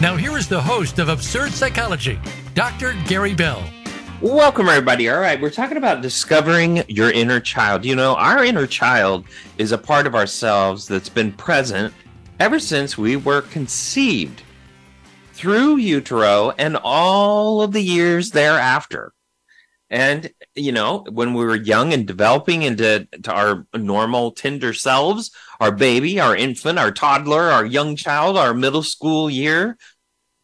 [0.00, 2.20] Now, here is the host of Absurd Psychology,
[2.54, 2.94] Dr.
[3.08, 3.68] Gary Bell.
[4.20, 5.08] Welcome, everybody.
[5.08, 7.84] All right, we're talking about discovering your inner child.
[7.84, 9.26] You know, our inner child
[9.58, 11.92] is a part of ourselves that's been present
[12.38, 14.42] ever since we were conceived
[15.32, 19.12] through utero and all of the years thereafter.
[19.90, 25.72] And, you know, when we were young and developing into our normal, tender selves, our
[25.72, 29.76] baby, our infant, our toddler, our young child, our middle school year,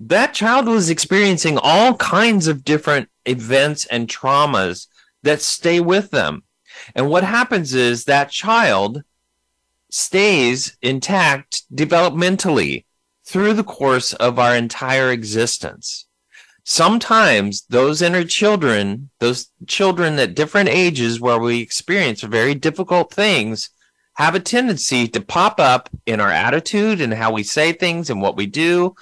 [0.01, 4.89] that child was experiencing all kinds of different events and traumas
[5.23, 6.43] that stay with them.
[6.95, 9.03] And what happens is that child
[9.91, 12.85] stays intact developmentally
[13.25, 16.07] through the course of our entire existence.
[16.65, 23.71] Sometimes those inner children, those children at different ages where we experience very difficult things,
[24.15, 28.23] have a tendency to pop up in our attitude and how we say things and
[28.23, 28.95] what we do.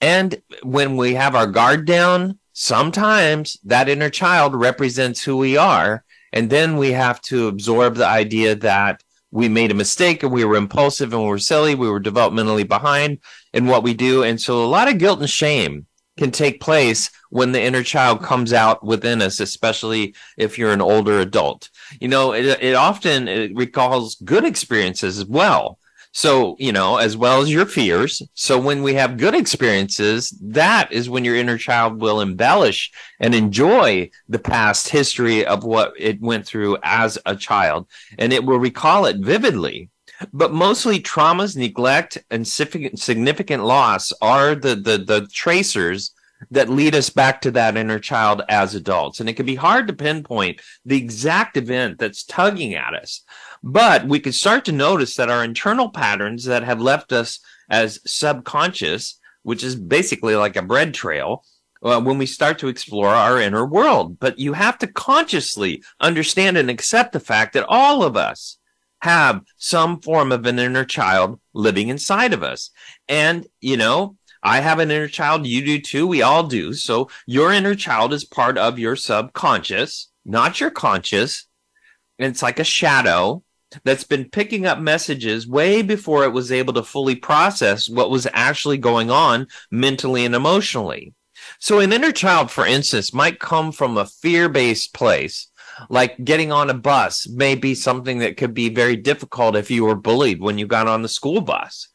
[0.00, 6.04] And when we have our guard down, sometimes that inner child represents who we are.
[6.32, 10.44] And then we have to absorb the idea that we made a mistake and we
[10.44, 11.74] were impulsive and we were silly.
[11.74, 13.18] We were developmentally behind
[13.52, 14.22] in what we do.
[14.22, 18.22] And so a lot of guilt and shame can take place when the inner child
[18.22, 21.70] comes out within us, especially if you're an older adult.
[22.00, 25.78] You know, it, it often it recalls good experiences as well.
[26.16, 28.22] So, you know, as well as your fears.
[28.34, 33.34] So when we have good experiences, that is when your inner child will embellish and
[33.34, 37.88] enjoy the past history of what it went through as a child.
[38.16, 39.90] And it will recall it vividly.
[40.32, 46.14] But mostly traumas, neglect, and significant loss are the, the, the tracers
[46.50, 49.20] that lead us back to that inner child as adults.
[49.20, 53.22] And it can be hard to pinpoint the exact event that's tugging at us.
[53.62, 58.00] But we could start to notice that our internal patterns that have left us as
[58.04, 61.44] subconscious, which is basically like a bread trail,
[61.82, 64.18] uh, when we start to explore our inner world.
[64.18, 68.58] But you have to consciously understand and accept the fact that all of us
[69.04, 72.70] have some form of an inner child living inside of us.
[73.06, 75.46] And, you know, I have an inner child.
[75.46, 76.06] You do too.
[76.06, 76.72] We all do.
[76.72, 81.46] So your inner child is part of your subconscious, not your conscious.
[82.18, 83.42] And it's like a shadow
[83.82, 88.26] that's been picking up messages way before it was able to fully process what was
[88.32, 91.12] actually going on mentally and emotionally.
[91.58, 95.48] So an inner child, for instance, might come from a fear-based place.
[95.88, 99.84] Like getting on a bus may be something that could be very difficult if you
[99.84, 101.88] were bullied when you got on the school bus.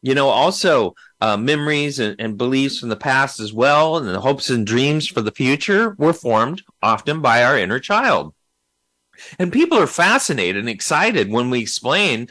[0.00, 4.20] You know, also uh, memories and, and beliefs from the past as well, and the
[4.20, 8.34] hopes and dreams for the future were formed often by our inner child.
[9.38, 12.28] And people are fascinated and excited when we explain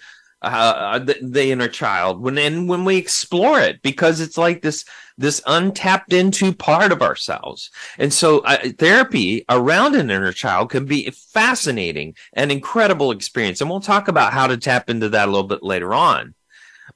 [0.55, 4.85] uh, the, the, inner child when and when we explore it because it's like this
[5.17, 7.71] this untapped into part of ourselves.
[7.97, 13.61] And so uh, therapy around an inner child can be fascinating and incredible experience.
[13.61, 16.35] And we'll talk about how to tap into that a little bit later on.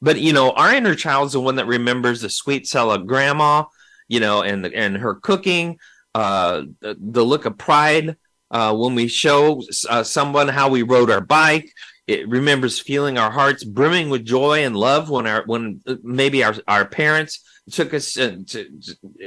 [0.01, 3.07] But you know our inner child is the one that remembers the sweet cell of
[3.07, 3.66] grandma
[4.07, 5.79] you know and and her cooking
[6.16, 8.17] uh the, the look of pride
[8.51, 11.73] uh, when we show uh, someone how we rode our bike,
[12.11, 16.55] it remembers feeling our hearts brimming with joy and love when our when maybe our
[16.67, 17.41] our parents
[17.72, 18.66] took us to, to,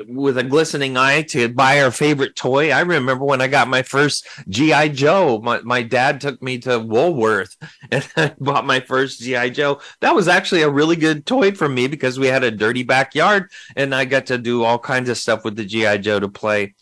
[0.07, 2.71] with a glistening eye to buy our favorite toy.
[2.71, 5.41] I remember when I got my first GI Joe.
[5.43, 7.57] My my dad took me to Woolworth
[7.91, 9.81] and I bought my first GI Joe.
[10.01, 13.51] That was actually a really good toy for me because we had a dirty backyard
[13.77, 16.75] and I got to do all kinds of stuff with the GI Joe to play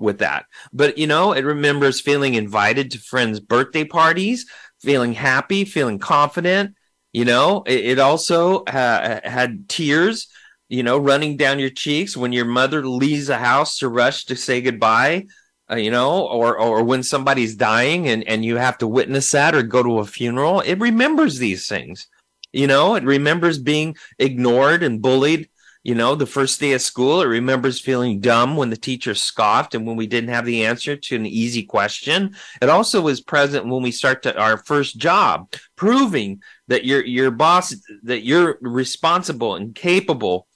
[0.00, 0.46] with that.
[0.72, 4.46] But you know, it remembers feeling invited to friends' birthday parties,
[4.80, 6.74] feeling happy, feeling confident.
[7.12, 10.28] You know, it, it also had tears,
[10.68, 14.36] you know, running down your cheeks when your mother leaves the house to rush to
[14.36, 15.26] say goodbye.
[15.70, 19.54] Uh, you know, or or when somebody's dying and and you have to witness that
[19.54, 22.08] or go to a funeral, it remembers these things.
[22.52, 25.48] You know, it remembers being ignored and bullied
[25.82, 29.74] you know, the first day of school, it remembers feeling dumb when the teacher scoffed
[29.74, 32.34] and when we didn't have the answer to an easy question.
[32.60, 37.30] It also was present when we start to our first job, proving that your your
[37.30, 40.46] boss that you're responsible and capable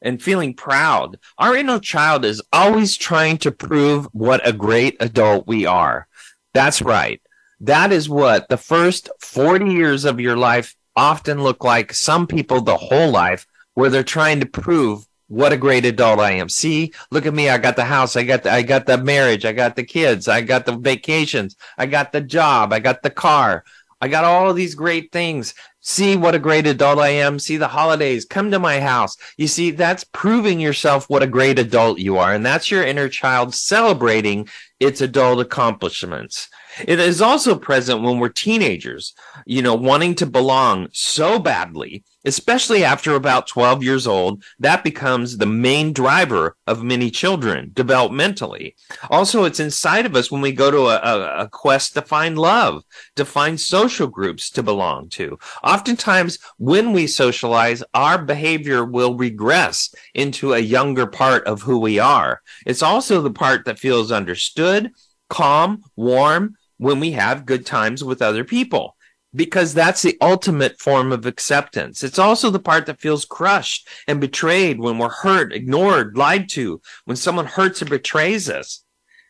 [0.00, 1.18] and feeling proud.
[1.36, 6.08] Our inner child is always trying to prove what a great adult we are.
[6.54, 7.20] That's right.
[7.60, 11.92] That is what the first 40 years of your life often look like.
[11.92, 13.46] Some people, the whole life,
[13.80, 16.50] where they're trying to prove what a great adult I am.
[16.50, 17.48] See, look at me.
[17.48, 18.14] I got the house.
[18.14, 19.46] I got the, I got the marriage.
[19.46, 20.28] I got the kids.
[20.28, 21.56] I got the vacations.
[21.78, 22.74] I got the job.
[22.74, 23.64] I got the car.
[24.02, 25.54] I got all of these great things.
[25.80, 27.38] See what a great adult I am.
[27.38, 28.26] See the holidays.
[28.26, 29.16] Come to my house.
[29.38, 32.34] You see, that's proving yourself what a great adult you are.
[32.34, 34.46] And that's your inner child celebrating
[34.78, 36.50] its adult accomplishments.
[36.86, 39.14] It is also present when we're teenagers,
[39.46, 44.42] you know, wanting to belong so badly, especially after about 12 years old.
[44.58, 48.74] That becomes the main driver of many children developmentally.
[49.10, 52.84] Also, it's inside of us when we go to a, a, quest to find love,
[53.16, 55.38] to find social groups to belong to.
[55.64, 61.98] Oftentimes, when we socialize, our behavior will regress into a younger part of who we
[61.98, 62.42] are.
[62.66, 64.92] It's also the part that feels understood
[65.28, 68.96] calm, warm, when we have good times with other people
[69.34, 72.02] because that's the ultimate form of acceptance.
[72.02, 76.80] It's also the part that feels crushed and betrayed when we're hurt, ignored, lied to,
[77.04, 78.84] when someone hurts and betrays us.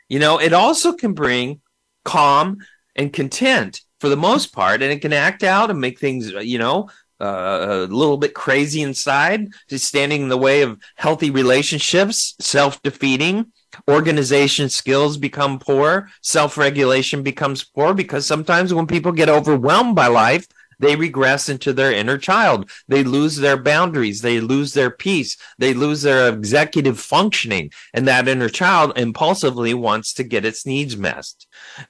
[0.08, 1.61] You know, it also can bring
[2.05, 2.58] calm
[2.97, 6.58] and content for the most part, and it can act out and make things, you
[6.58, 6.88] know,
[7.20, 12.82] uh, a little bit crazy inside, just standing in the way of healthy relationships, self
[12.82, 13.52] defeating
[13.88, 20.06] organization skills become poor, self regulation becomes poor because sometimes when people get overwhelmed by
[20.06, 20.47] life,
[20.81, 22.71] they regress into their inner child.
[22.88, 24.23] They lose their boundaries.
[24.23, 25.37] They lose their peace.
[25.59, 27.71] They lose their executive functioning.
[27.93, 31.26] And that inner child impulsively wants to get its needs met.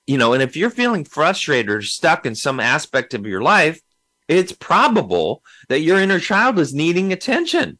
[0.06, 3.80] You know, and if you're feeling frustrated or stuck in some aspect of your life,
[4.26, 7.78] it's probable that your inner child is needing attention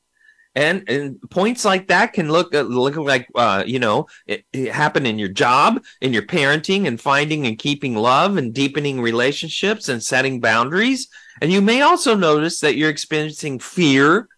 [0.54, 4.72] and and points like that can look uh, look like uh, you know it, it
[4.72, 9.88] happen in your job in your parenting and finding and keeping love and deepening relationships
[9.88, 11.08] and setting boundaries.
[11.40, 14.28] And you may also notice that you're experiencing fear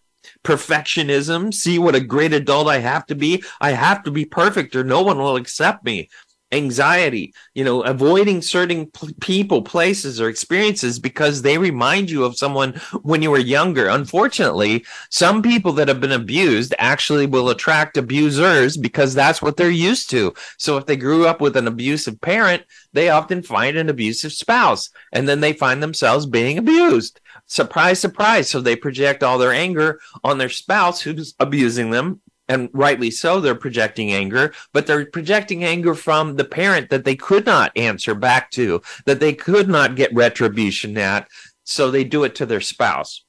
[0.43, 1.53] perfectionism.
[1.53, 3.43] See what a great adult i have to be.
[3.59, 6.09] I have to be perfect or no one will accept me
[6.53, 12.37] anxiety, you know, avoiding certain p- people, places, or experiences because they remind you of
[12.37, 13.87] someone when you were younger.
[13.87, 19.69] Unfortunately, some people that have been abused actually will attract abusers because that's what they're
[19.69, 20.33] used to.
[20.57, 22.63] So if they grew up with an abusive parent,
[22.93, 27.19] they often find an abusive spouse and then they find themselves being abused.
[27.47, 28.49] Surprise, surprise.
[28.49, 32.21] So they project all their anger on their spouse who's abusing them
[32.53, 37.15] and rightly so, they're projecting anger, but they're projecting anger from the parent that they
[37.15, 41.27] could not answer back to, that they could not get retribution at.
[41.63, 43.23] So they do it to their spouse.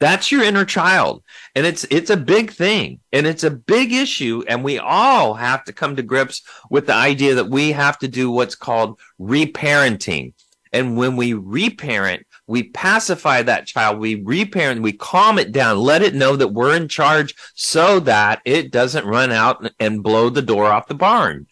[0.00, 1.22] That's your inner child.
[1.54, 4.42] And it's it's a big thing and it's a big issue.
[4.48, 8.08] And we all have to come to grips with the idea that we have to
[8.08, 10.32] do what's called reparenting.
[10.72, 16.02] And when we reparent, we pacify that child, we reparent, we calm it down, let
[16.02, 20.42] it know that we're in charge so that it doesn't run out and blow the
[20.42, 21.46] door off the barn.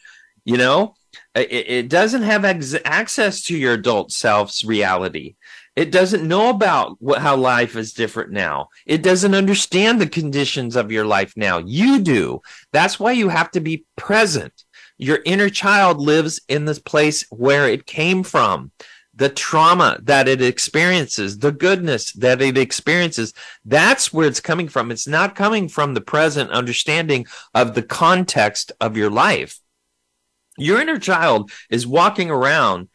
[0.44, 0.96] You know,
[1.36, 5.36] it, it doesn't have ex- access to your adult self's reality.
[5.76, 8.68] It doesn't know about what, how life is different now.
[8.84, 11.58] It doesn't understand the conditions of your life now.
[11.58, 12.40] You do.
[12.72, 14.64] That's why you have to be present.
[14.96, 18.72] Your inner child lives in this place where it came from
[19.18, 23.34] the trauma that it experiences, the goodness that it experiences.
[23.64, 24.92] That's where it's coming from.
[24.92, 29.58] It's not coming from the present understanding of the context of your life.
[30.56, 32.88] Your inner child is walking around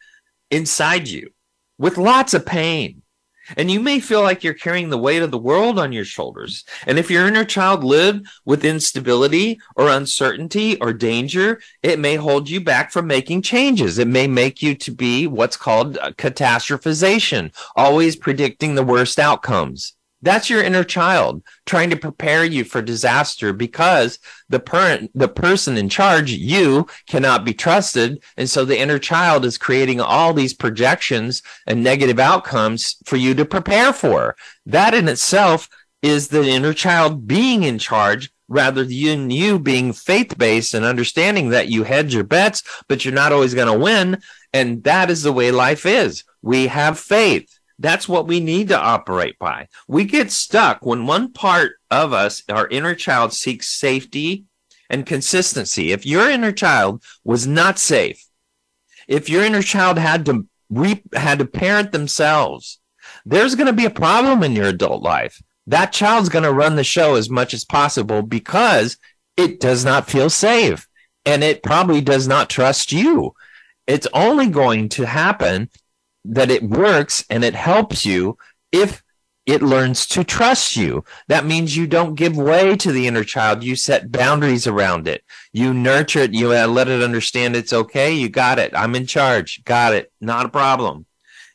[0.50, 1.30] inside you
[1.76, 3.02] with lots of pain,
[3.56, 6.64] and you may feel like you're carrying the weight of the world on your shoulders.
[6.86, 12.48] And if your inner child lived with instability or uncertainty or danger, it may hold
[12.48, 13.98] you back from making changes.
[13.98, 19.94] It may make you to be what's called catastrophization, always predicting the worst outcomes.
[20.24, 25.76] That's your inner child trying to prepare you for disaster because the parent, the person
[25.76, 28.22] in charge, you cannot be trusted.
[28.38, 33.34] And so the inner child is creating all these projections and negative outcomes for you
[33.34, 34.34] to prepare for.
[34.64, 35.68] That in itself
[36.00, 41.50] is the inner child being in charge rather than you being faith based and understanding
[41.50, 44.18] that you hedge your bets, but you're not always going to win.
[44.54, 46.24] And that is the way life is.
[46.40, 49.68] We have faith that's what we need to operate by.
[49.88, 54.44] We get stuck when one part of us, our inner child, seeks safety
[54.88, 55.92] and consistency.
[55.92, 58.24] If your inner child was not safe,
[59.08, 62.78] if your inner child had to re- had to parent themselves,
[63.26, 66.76] there's going to be a problem in your adult life that child's going to run
[66.76, 68.98] the show as much as possible because
[69.36, 70.86] it does not feel safe
[71.24, 73.34] and it probably does not trust you.
[73.86, 75.70] It's only going to happen
[76.24, 78.36] that it works and it helps you
[78.72, 79.02] if
[79.46, 81.04] it learns to trust you.
[81.28, 83.62] That means you don't give way to the inner child.
[83.62, 85.22] You set boundaries around it.
[85.52, 86.32] You nurture it.
[86.32, 88.12] You uh, let it understand it's okay.
[88.12, 88.72] You got it.
[88.74, 89.62] I'm in charge.
[89.64, 90.10] Got it.
[90.20, 91.06] Not a problem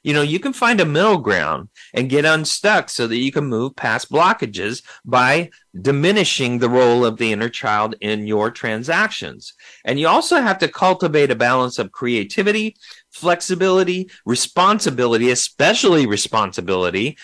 [0.03, 3.45] you know, you can find a middle ground and get unstuck so that you can
[3.45, 5.49] move past blockages by
[5.79, 9.53] diminishing the role of the inner child in your transactions.
[9.83, 12.77] And you also have to cultivate a balance of creativity,
[13.11, 17.17] flexibility, responsibility, especially responsibility,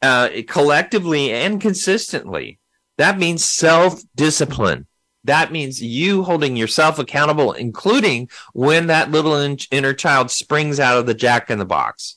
[0.00, 2.58] uh, collectively and consistently.
[2.98, 4.86] That means self discipline.
[5.24, 9.36] That means you holding yourself accountable, including when that little
[9.70, 12.16] inner child springs out of the jack in the box.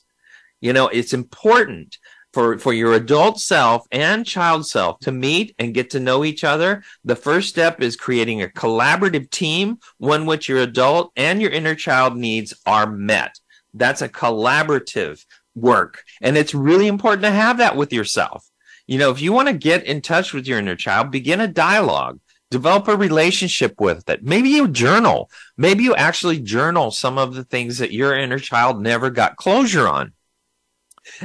[0.60, 1.98] You know, it's important
[2.36, 6.44] for, for your adult self and child self to meet and get to know each
[6.44, 6.82] other.
[7.02, 11.74] The first step is creating a collaborative team, one which your adult and your inner
[11.74, 13.40] child needs are met.
[13.72, 15.24] That's a collaborative
[15.54, 16.04] work.
[16.20, 18.46] And it's really important to have that with yourself.
[18.86, 21.48] You know, if you want to get in touch with your inner child, begin a
[21.48, 24.22] dialogue develop a relationship with it.
[24.22, 25.30] Maybe you journal.
[25.56, 29.88] Maybe you actually journal some of the things that your inner child never got closure
[29.88, 30.12] on.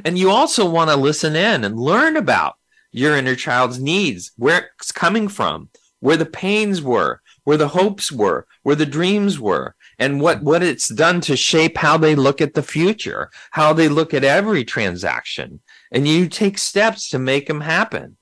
[0.05, 2.55] And you also want to listen in and learn about
[2.91, 5.69] your inner child's needs, where it's coming from,
[5.99, 10.63] where the pains were, where the hopes were, where the dreams were, and what, what
[10.63, 14.63] it's done to shape how they look at the future, how they look at every
[14.63, 15.59] transaction.
[15.91, 18.17] And you take steps to make them happen.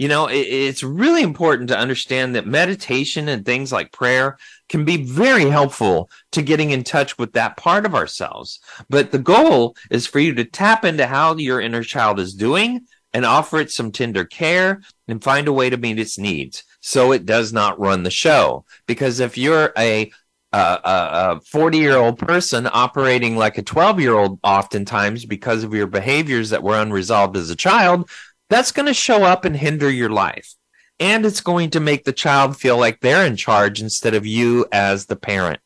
[0.00, 4.38] You know, it, it's really important to understand that meditation and things like prayer
[4.70, 8.60] can be very helpful to getting in touch with that part of ourselves.
[8.88, 12.86] But the goal is for you to tap into how your inner child is doing
[13.12, 17.12] and offer it some tender care and find a way to meet its needs so
[17.12, 18.64] it does not run the show.
[18.86, 20.10] Because if you're a
[20.52, 25.86] a 40 year old person operating like a 12 year old oftentimes because of your
[25.86, 28.10] behaviors that were unresolved as a child
[28.50, 30.54] that's going to show up and hinder your life.
[30.98, 34.66] And it's going to make the child feel like they're in charge instead of you
[34.70, 35.60] as the parent.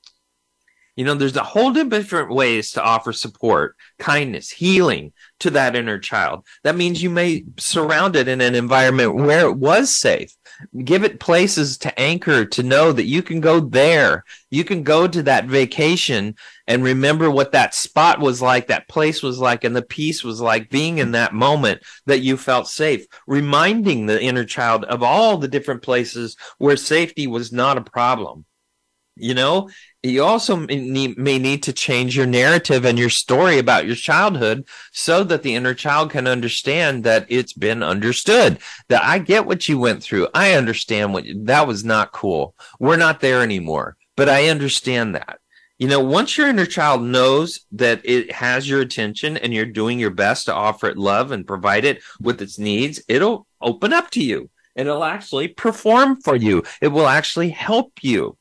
[0.94, 5.98] You know, there's a whole different ways to offer support, kindness, healing to that inner
[5.98, 6.46] child.
[6.62, 10.32] That means you may surround it in an environment where it was safe.
[10.84, 14.24] Give it places to anchor, to know that you can go there.
[14.50, 19.22] You can go to that vacation and remember what that spot was like, that place
[19.22, 23.06] was like, and the peace was like being in that moment that you felt safe,
[23.26, 28.44] reminding the inner child of all the different places where safety was not a problem.
[29.16, 29.70] You know,
[30.04, 35.24] you also may need, to change your narrative and your story about your childhood so
[35.24, 38.58] that the inner child can understand that it's been understood
[38.88, 40.28] that i get what you went through.
[40.34, 42.54] I understand what that was not cool.
[42.78, 45.38] We're not there anymore but i understand that.
[45.78, 49.98] You know once your inner child knows that it has your attention and you're doing
[49.98, 54.10] your best to offer it love and provide it with its needs it'll open up
[54.10, 54.50] to you.
[54.76, 56.64] And it'll actually perform for you.
[56.80, 58.36] It will actually help you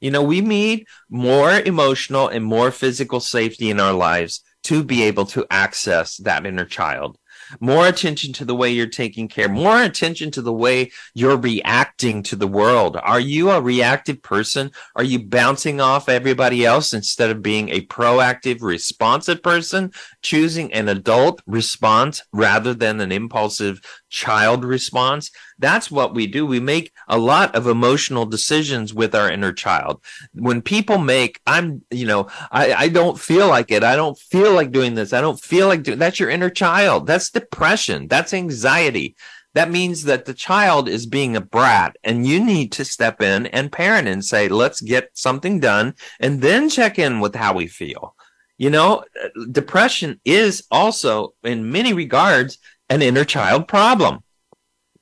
[0.00, 5.02] you know, we need more emotional and more physical safety in our lives to be
[5.04, 7.18] able to access that inner child
[7.60, 12.22] more attention to the way you're taking care, more attention to the way you're reacting
[12.24, 12.96] to the world.
[12.96, 14.70] Are you a reactive person?
[14.96, 19.92] Are you bouncing off everybody else instead of being a proactive, responsive person,
[20.22, 25.30] choosing an adult response rather than an impulsive child response?
[25.58, 26.46] That's what we do.
[26.46, 30.02] We make a lot of emotional decisions with our inner child.
[30.32, 33.84] When people make, I'm, you know, I, I don't feel like it.
[33.84, 35.12] I don't feel like doing this.
[35.12, 37.06] I don't feel like doing, that's your inner child.
[37.06, 38.08] That's depression.
[38.08, 39.16] That's anxiety.
[39.54, 43.46] That means that the child is being a brat and you need to step in
[43.46, 47.66] and parent and say, let's get something done and then check in with how we
[47.66, 48.14] feel.
[48.58, 52.58] You know, uh, depression is also in many regards
[52.90, 54.20] an inner child problem.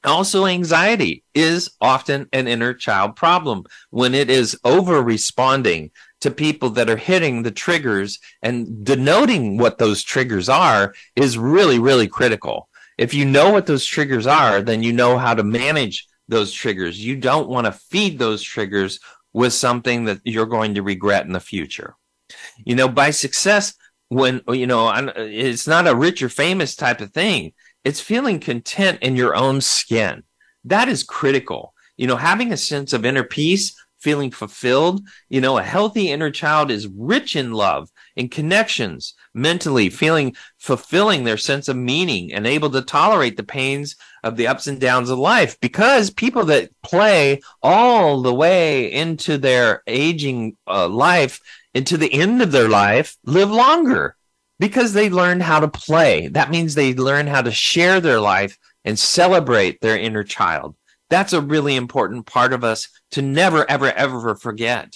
[0.04, 5.90] Also, anxiety is often an inner child problem when it is over responding
[6.20, 11.78] to people that are hitting the triggers and denoting what those triggers are is really,
[11.78, 12.68] really critical.
[12.96, 17.04] If you know what those triggers are, then you know how to manage those triggers.
[17.04, 19.00] You don't want to feed those triggers
[19.32, 21.94] with something that you're going to regret in the future.
[22.64, 23.74] You know, by success,
[24.08, 27.52] when, you know, it's not a rich or famous type of thing.
[27.86, 30.24] It's feeling content in your own skin.
[30.64, 31.72] That is critical.
[31.96, 35.06] You know, having a sense of inner peace feeling fulfilled.
[35.28, 41.22] You know, a healthy inner child is rich in love, and connections, mentally, feeling fulfilling
[41.22, 45.08] their sense of meaning and able to tolerate the pains of the ups and downs
[45.08, 45.56] of life.
[45.60, 51.40] Because people that play all the way into their aging uh, life,
[51.72, 54.16] into the end of their life, live longer
[54.58, 56.28] because they learned how to play.
[56.28, 60.76] That means they learn how to share their life and celebrate their inner child.
[61.10, 64.94] That's a really important part of us to never, ever, ever forget.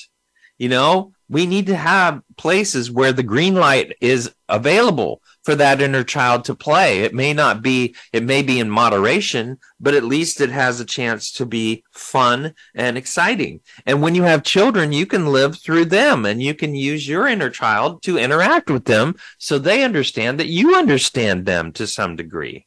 [0.58, 5.80] You know, we need to have places where the green light is available for that
[5.80, 7.00] inner child to play.
[7.00, 10.85] It may not be, it may be in moderation, but at least it has a
[10.85, 13.61] chance to be fun and exciting.
[13.87, 17.26] And when you have children, you can live through them and you can use your
[17.26, 22.16] inner child to interact with them so they understand that you understand them to some
[22.16, 22.66] degree.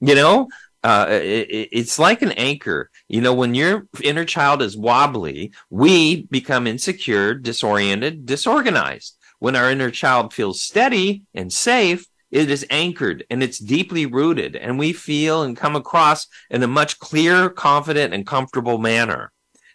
[0.00, 0.48] You know,
[0.84, 2.90] uh, it, it's like an anchor.
[3.08, 9.16] You know, when your inner child is wobbly, we become insecure, disoriented, disorganized.
[9.38, 14.56] When our inner child feels steady and safe, it is anchored and it's deeply rooted,
[14.56, 19.32] and we feel and come across in a much clearer, confident, and comfortable manner.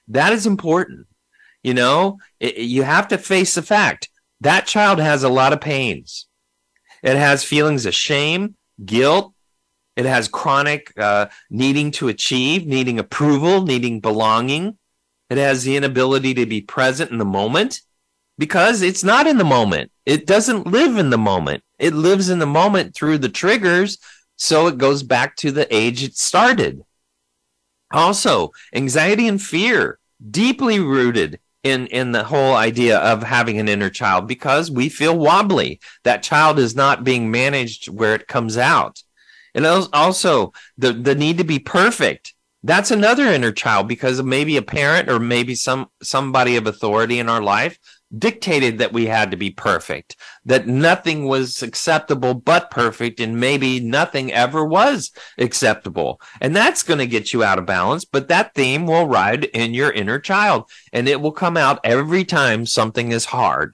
[0.07, 1.07] That is important.
[1.63, 4.09] You know, it, you have to face the fact
[4.41, 6.27] that child has a lot of pains.
[7.03, 9.33] It has feelings of shame, guilt,
[9.95, 14.77] it has chronic uh, needing to achieve, needing approval, needing belonging.
[15.29, 17.81] It has the inability to be present in the moment
[18.37, 19.91] because it's not in the moment.
[20.05, 21.63] It doesn't live in the moment.
[21.79, 23.97] It lives in the moment through the triggers.
[24.35, 26.81] So it goes back to the age it started.
[27.91, 33.89] Also, anxiety and fear, deeply rooted in, in the whole idea of having an inner
[33.89, 35.79] child because we feel wobbly.
[36.03, 39.03] That child is not being managed where it comes out.
[39.53, 42.33] And also the, the need to be perfect.
[42.63, 47.27] That's another inner child because maybe a parent or maybe some somebody of authority in
[47.27, 47.77] our life
[48.17, 50.15] dictated that we had to be perfect,
[50.45, 56.19] that nothing was acceptable but perfect, and maybe nothing ever was acceptable.
[56.39, 59.73] And that's going to get you out of balance, but that theme will ride in
[59.73, 63.73] your inner child and it will come out every time something is hard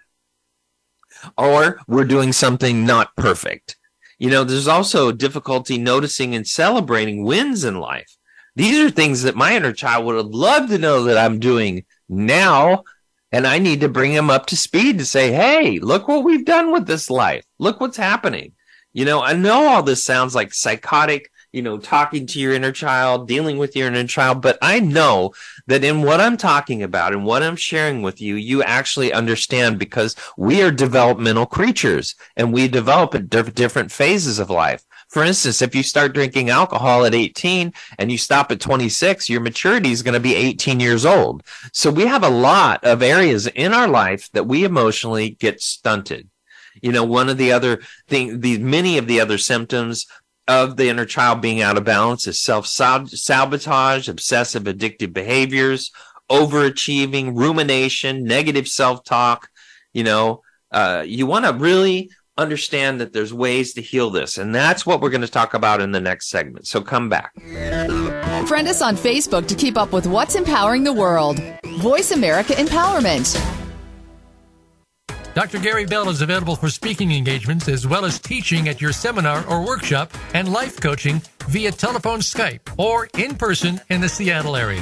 [1.37, 3.77] or we're doing something not perfect.
[4.19, 8.15] You know, there's also difficulty noticing and celebrating wins in life.
[8.55, 11.85] These are things that my inner child would have loved to know that I'm doing
[12.09, 12.83] now.
[13.31, 16.45] And I need to bring him up to speed to say, Hey, look what we've
[16.45, 17.45] done with this life.
[17.59, 18.53] Look what's happening.
[18.93, 22.71] You know, I know all this sounds like psychotic you know, talking to your inner
[22.71, 24.41] child, dealing with your inner child.
[24.41, 25.33] But I know
[25.67, 29.79] that in what I'm talking about and what I'm sharing with you, you actually understand
[29.79, 34.83] because we are developmental creatures and we develop at different phases of life.
[35.09, 39.39] For instance, if you start drinking alcohol at 18 and you stop at 26, your
[39.39, 41.43] maturity is going to be 18 years old.
[41.71, 46.29] So we have a lot of areas in our life that we emotionally get stunted.
[46.81, 50.05] You know, one of the other thing, the many of the other symptoms
[50.47, 55.91] of the inner child being out of balance is self sabotage, obsessive addictive behaviors,
[56.29, 59.49] overachieving, rumination, negative self talk.
[59.93, 60.41] You know,
[60.71, 64.37] uh, you want to really understand that there's ways to heal this.
[64.37, 66.67] And that's what we're going to talk about in the next segment.
[66.67, 67.33] So come back.
[68.47, 71.41] Friend us on Facebook to keep up with what's empowering the world.
[71.79, 73.35] Voice America Empowerment.
[75.33, 75.59] Dr.
[75.59, 79.63] Gary Bell is available for speaking engagements as well as teaching at your seminar or
[79.63, 84.81] workshop and life coaching via telephone Skype or in person in the Seattle area.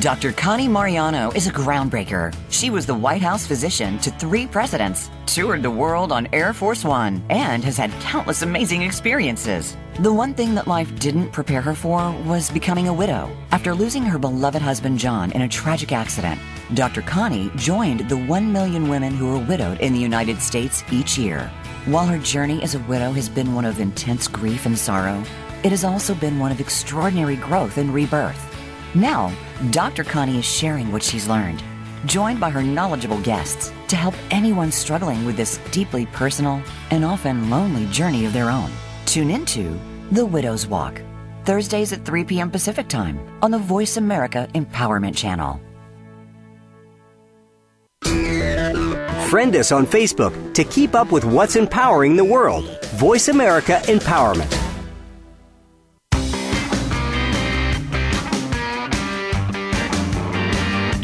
[0.00, 0.32] Dr.
[0.32, 2.34] Connie Mariano is a groundbreaker.
[2.50, 6.84] She was the White House physician to three presidents, toured the world on Air Force
[6.84, 9.76] One, and has had countless amazing experiences.
[10.00, 13.30] The one thing that life didn't prepare her for was becoming a widow.
[13.52, 16.40] After losing her beloved husband John in a tragic accident,
[16.74, 17.02] Dr.
[17.02, 21.50] Connie joined the 1 million women who are widowed in the United States each year.
[21.86, 25.22] While her journey as a widow has been one of intense grief and sorrow,
[25.62, 28.55] it has also been one of extraordinary growth and rebirth.
[28.96, 29.30] Now,
[29.72, 30.04] Dr.
[30.04, 31.62] Connie is sharing what she's learned,
[32.06, 37.50] joined by her knowledgeable guests to help anyone struggling with this deeply personal and often
[37.50, 38.70] lonely journey of their own.
[39.04, 39.78] Tune into
[40.12, 41.02] The Widow's Walk,
[41.44, 42.50] Thursdays at 3 p.m.
[42.50, 45.60] Pacific Time on the Voice America Empowerment Channel.
[49.28, 52.82] Friend us on Facebook to keep up with what's empowering the world.
[52.94, 54.65] Voice America Empowerment.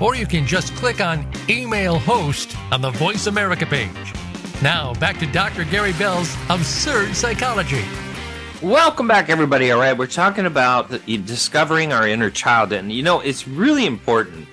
[0.00, 3.90] Or you can just click on Email Host on the Voice America page.
[4.62, 5.64] Now, back to Dr.
[5.64, 7.82] Gary Bell's Absurd Psychology.
[8.62, 9.72] Welcome back, everybody.
[9.72, 12.72] All right, we're talking about discovering our inner child.
[12.72, 14.46] And, you know, it's really important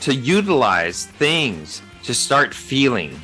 [0.00, 3.20] to utilize things to start feeling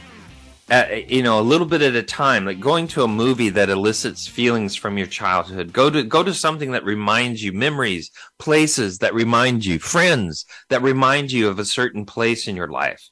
[0.73, 3.69] uh, you know a little bit at a time like going to a movie that
[3.69, 5.71] elicits feelings from your childhood.
[5.71, 10.81] Go to go to something that reminds you memories places that remind you friends that
[10.81, 13.11] remind you of a certain place in your life.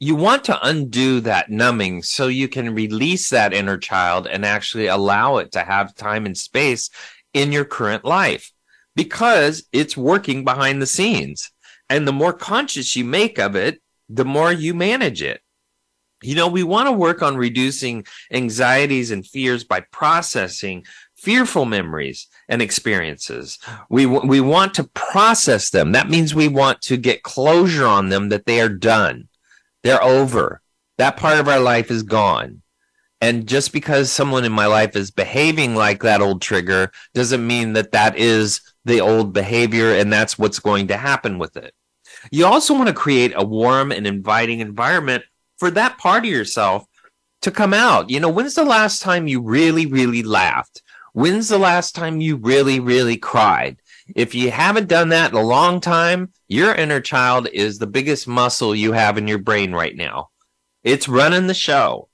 [0.00, 4.88] You want to undo that numbing so you can release that inner child and actually
[4.88, 6.90] allow it to have time and space
[7.32, 8.52] in your current life
[8.96, 11.52] because it's working behind the scenes.
[11.88, 15.40] And the more conscious you make of it the more you manage it.
[16.22, 22.28] You know, we want to work on reducing anxieties and fears by processing fearful memories
[22.48, 23.58] and experiences.
[23.90, 25.92] We, we want to process them.
[25.92, 29.28] That means we want to get closure on them that they are done.
[29.82, 30.62] They're over.
[30.98, 32.62] That part of our life is gone.
[33.20, 37.72] And just because someone in my life is behaving like that old trigger doesn't mean
[37.72, 41.74] that that is the old behavior and that's what's going to happen with it.
[42.30, 45.24] You also want to create a warm and inviting environment
[45.58, 46.84] for that part of yourself
[47.42, 48.10] to come out.
[48.10, 50.82] You know, when's the last time you really, really laughed?
[51.12, 53.78] When's the last time you really, really cried?
[54.14, 58.28] If you haven't done that in a long time, your inner child is the biggest
[58.28, 60.28] muscle you have in your brain right now.
[60.84, 62.08] It's running the show.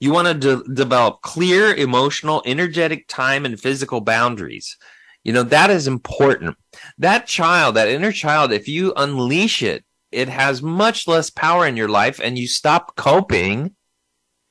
[0.00, 4.76] You want to de- develop clear emotional, energetic time and physical boundaries.
[5.24, 6.56] You know, that is important.
[6.98, 11.76] That child, that inner child, if you unleash it, it has much less power in
[11.76, 13.74] your life and you stop coping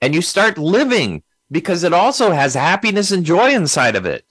[0.02, 4.26] and you start living because it also has happiness and joy inside of it.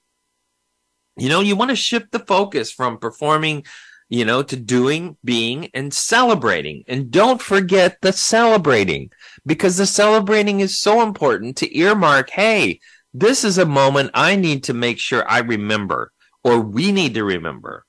[1.17, 3.65] You know, you want to shift the focus from performing,
[4.09, 6.85] you know, to doing, being, and celebrating.
[6.89, 9.11] And don't forget the celebrating
[9.47, 12.81] because the celebrating is so important to earmark, hey,
[13.13, 17.25] this is a moment I need to make sure I remember or we need to
[17.25, 17.87] remember.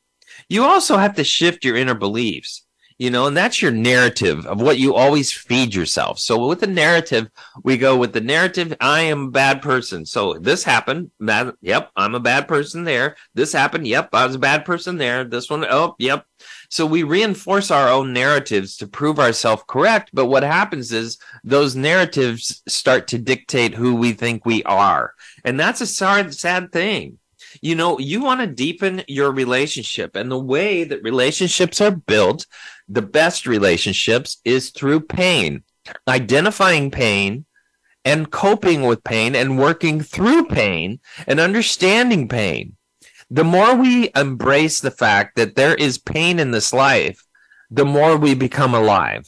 [0.47, 2.65] You also have to shift your inner beliefs,
[2.97, 6.17] you know, and that's your narrative of what you always feed yourself.
[6.17, 7.29] So with the narrative,
[7.63, 10.05] we go with the narrative, I am a bad person.
[10.05, 11.11] So this happened.
[11.19, 13.17] Bad, yep, I'm a bad person there.
[13.33, 13.85] This happened.
[13.85, 15.25] Yep, I was a bad person there.
[15.25, 16.25] This one, oh, yep.
[16.69, 20.11] So we reinforce our own narratives to prove ourselves correct.
[20.13, 25.13] But what happens is those narratives start to dictate who we think we are.
[25.43, 27.19] And that's a sad, sad thing
[27.61, 30.15] you know, you want to deepen your relationship.
[30.15, 32.45] And the way that relationships are built,
[32.87, 35.63] the best relationships is through pain,
[36.07, 37.45] identifying pain
[38.03, 42.75] and coping with pain and working through pain and understanding pain.
[43.31, 47.25] The more we embrace the fact that there is pain in this life,
[47.71, 49.25] the more we become alive.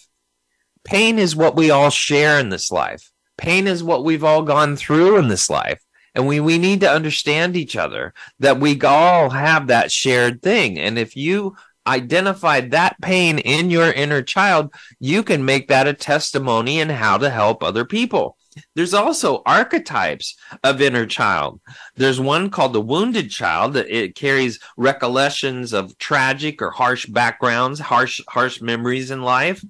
[0.84, 3.12] Pain is what we all share in this life.
[3.38, 5.82] Pain is what we've all gone through in this life.
[6.18, 10.80] And we, we need to understand each other that we all have that shared thing.
[10.80, 15.94] And if you identify that pain in your inner child, you can make that a
[15.94, 18.36] testimony in how to help other people.
[18.74, 21.62] There's also archetypes of inner child.
[21.96, 27.80] There's one called the wounded child that it carries recollections of tragic or harsh backgrounds,
[27.80, 29.64] harsh harsh memories in life.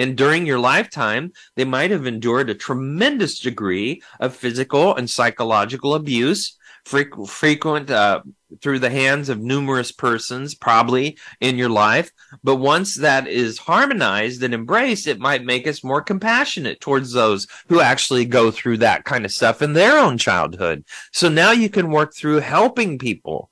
[0.00, 5.94] And during your lifetime, they might have endured a tremendous degree of physical and psychological
[5.94, 8.22] abuse, frequent, uh,
[8.62, 12.10] through the hands of numerous persons, probably in your life.
[12.42, 17.46] But once that is harmonized and embraced, it might make us more compassionate towards those
[17.68, 20.84] who actually go through that kind of stuff in their own childhood.
[21.12, 23.49] So now you can work through helping people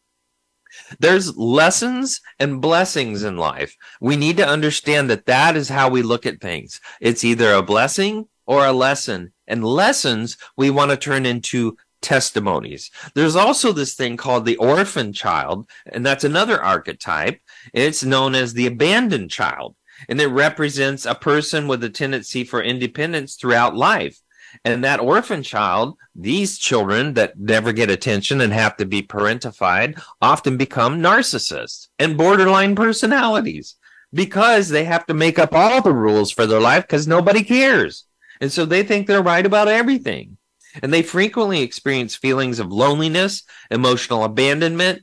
[0.98, 3.76] there's lessons and blessings in life.
[4.00, 6.80] We need to understand that that is how we look at things.
[7.00, 9.32] It's either a blessing or a lesson.
[9.46, 12.90] And lessons we want to turn into testimonies.
[13.14, 17.40] There's also this thing called the orphan child, and that's another archetype.
[17.72, 19.74] It's known as the abandoned child,
[20.08, 24.20] and it represents a person with a tendency for independence throughout life.
[24.64, 30.00] And that orphan child, these children that never get attention and have to be parentified,
[30.20, 33.76] often become narcissists and borderline personalities
[34.12, 38.04] because they have to make up all the rules for their life because nobody cares.
[38.40, 40.36] And so they think they're right about everything.
[40.82, 45.02] And they frequently experience feelings of loneliness, emotional abandonment.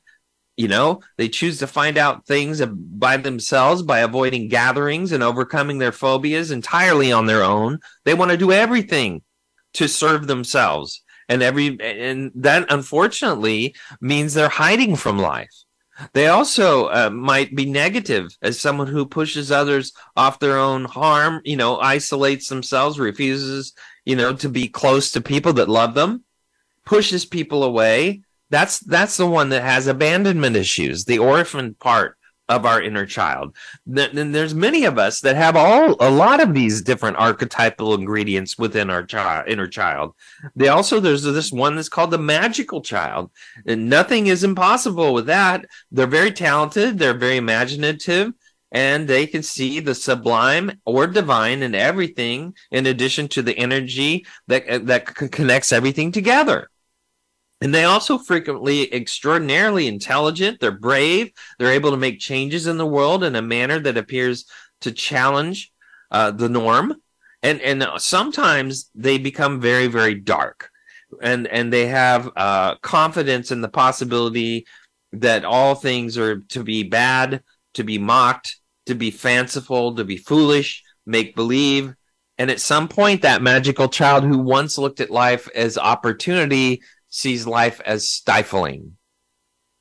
[0.57, 5.79] You know, they choose to find out things by themselves by avoiding gatherings and overcoming
[5.79, 7.79] their phobias entirely on their own.
[8.05, 9.21] They want to do everything
[9.75, 11.03] to serve themselves.
[11.27, 15.53] And every, and that unfortunately means they're hiding from life.
[16.13, 21.41] They also uh, might be negative as someone who pushes others off their own harm,
[21.45, 26.23] you know, isolates themselves, refuses, you know, to be close to people that love them,
[26.85, 28.21] pushes people away.
[28.49, 33.55] That's that's the one that has abandonment issues, the orphan part of our inner child.
[33.85, 38.57] Then there's many of us that have all a lot of these different archetypal ingredients
[38.57, 40.13] within our child, inner child.
[40.55, 43.31] They also there's this one that's called the magical child,
[43.65, 45.65] and nothing is impossible with that.
[45.91, 46.99] They're very talented.
[46.99, 48.33] They're very imaginative.
[48.71, 54.25] And they can see the sublime or divine in everything, in addition to the energy
[54.47, 56.69] that that connects everything together.
[57.61, 60.59] And they also frequently extraordinarily intelligent.
[60.59, 61.31] They're brave.
[61.57, 64.45] They're able to make changes in the world in a manner that appears
[64.81, 65.71] to challenge
[66.11, 66.95] uh, the norm.
[67.41, 70.69] And and sometimes they become very very dark,
[71.21, 74.65] and and they have uh, confidence in the possibility
[75.13, 77.43] that all things are to be bad,
[77.75, 81.93] to be mocked, to be fanciful, to be foolish, make believe.
[82.37, 86.81] And at some point, that magical child who once looked at life as opportunity
[87.15, 88.97] sees life as stifling.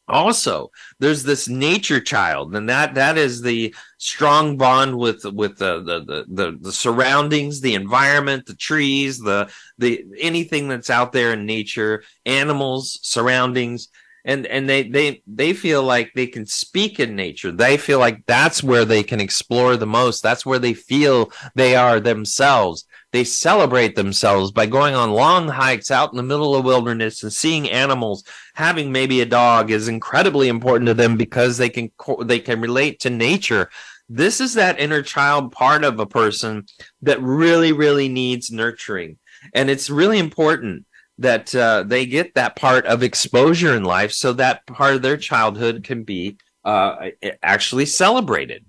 [0.07, 0.71] Also,
[1.01, 6.05] there's this nature child, and that that is the strong bond with with the the
[6.05, 11.47] the, the, the surroundings, the environment, the trees, the the anything that's out there in
[11.47, 13.89] nature, animals, surroundings
[14.25, 17.53] and and they they they feel like they can speak in nature.
[17.53, 20.23] They feel like that's where they can explore the most.
[20.23, 25.93] That's where they feel they are themselves they celebrate themselves by going on long hikes
[25.93, 28.25] out in the middle of wilderness and seeing animals.
[28.55, 31.93] Having maybe a dog is incredibly important to them because they can
[32.25, 33.71] they can relate to nature.
[34.09, 36.67] This is that inner child part of a person
[37.03, 39.19] that really really needs nurturing.
[39.55, 40.85] And it's really important
[41.19, 45.19] that uh, they get that part of exposure in life so that part of their
[45.19, 47.11] childhood can be uh,
[47.45, 48.65] actually celebrated.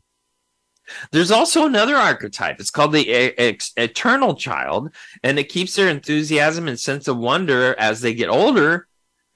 [1.11, 2.59] There's also another archetype.
[2.59, 3.07] It's called the
[3.77, 4.91] eternal child,
[5.23, 8.87] and it keeps their enthusiasm and sense of wonder as they get older,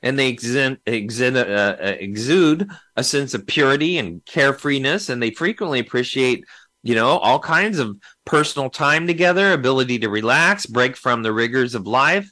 [0.01, 5.79] and they exin- uh, uh, exude a sense of purity and carefreeness, and they frequently
[5.79, 6.45] appreciate,
[6.83, 11.75] you know, all kinds of personal time together, ability to relax, break from the rigors
[11.75, 12.31] of life,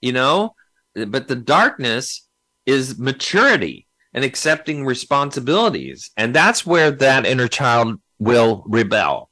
[0.00, 0.54] you know
[0.94, 2.26] but the darkness
[2.66, 9.30] is maturity and accepting responsibilities and that's where that inner child will rebel.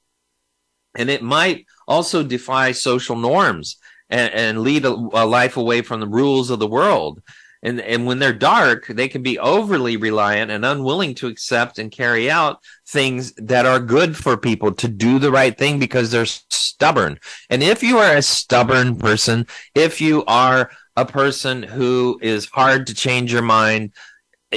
[0.96, 3.76] And it might also defy social norms
[4.08, 7.22] and, and lead a, a, life away from the rules of the world.
[7.62, 11.90] And and when they're dark they can be overly reliant and unwilling to accept and
[11.90, 16.26] carry out things that are good for people to do the right thing because they're
[16.26, 17.18] stubborn.
[17.48, 22.86] And if you are a stubborn person if you are a person who is hard
[22.86, 23.92] to change your mind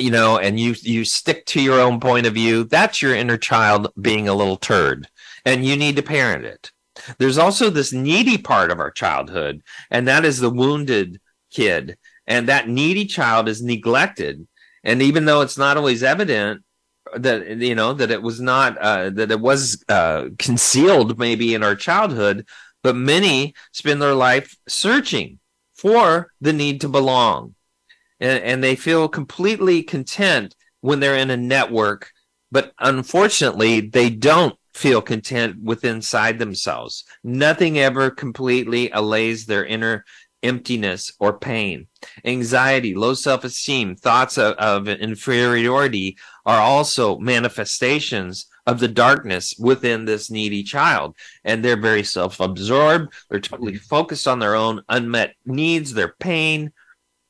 [0.01, 3.37] you know and you you stick to your own point of view that's your inner
[3.37, 5.07] child being a little turd
[5.45, 6.71] and you need to parent it.
[7.17, 11.19] There's also this needy part of our childhood and that is the wounded
[11.51, 14.47] kid and that needy child is neglected.
[14.83, 16.63] And even though it's not always evident
[17.15, 21.63] that you know that it was not uh, that it was uh, concealed maybe in
[21.63, 22.45] our childhood
[22.83, 25.39] but many spend their life searching
[25.75, 27.55] for the need to belong
[28.19, 32.11] and, and they feel completely content when they're in a network
[32.51, 40.05] but unfortunately they don't feel content with inside themselves nothing ever completely allays their inner
[40.43, 41.87] emptiness, or pain.
[42.25, 50.05] Anxiety, low self esteem, thoughts of, of, inferiority are also manifestations of the darkness within
[50.05, 51.15] this needy child.
[51.43, 53.13] And they're very self absorbed.
[53.29, 56.71] They're totally focused on their own unmet needs, their pain,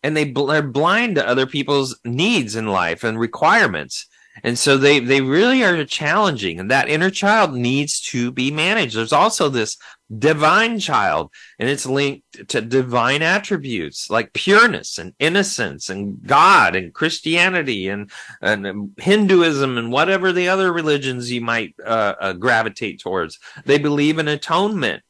[0.03, 4.07] and they bl- they're blind to other people's needs in life and requirements.
[4.43, 8.95] And so they, they really are challenging and that inner child needs to be managed.
[8.95, 9.77] There's also this
[10.17, 16.95] divine child and it's linked to divine attributes like pureness and innocence and god and
[16.95, 18.09] christianity and,
[18.41, 24.17] and hinduism and whatever the other religions you might uh, uh, gravitate towards they believe
[24.17, 25.03] in atonement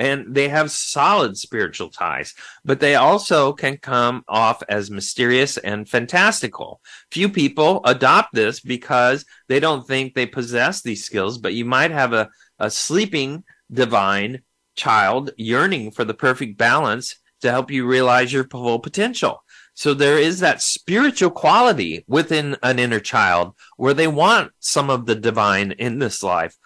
[0.00, 2.32] and they have solid spiritual ties,
[2.64, 6.80] but they also can come off as mysterious and fantastical.
[7.10, 11.90] Few people adopt this because they don't think they possess these skills, but you might
[11.90, 14.40] have a, a sleeping divine
[14.74, 19.44] child yearning for the perfect balance to help you realize your full potential.
[19.74, 25.04] So there is that spiritual quality within an inner child where they want some of
[25.04, 26.56] the divine in this life,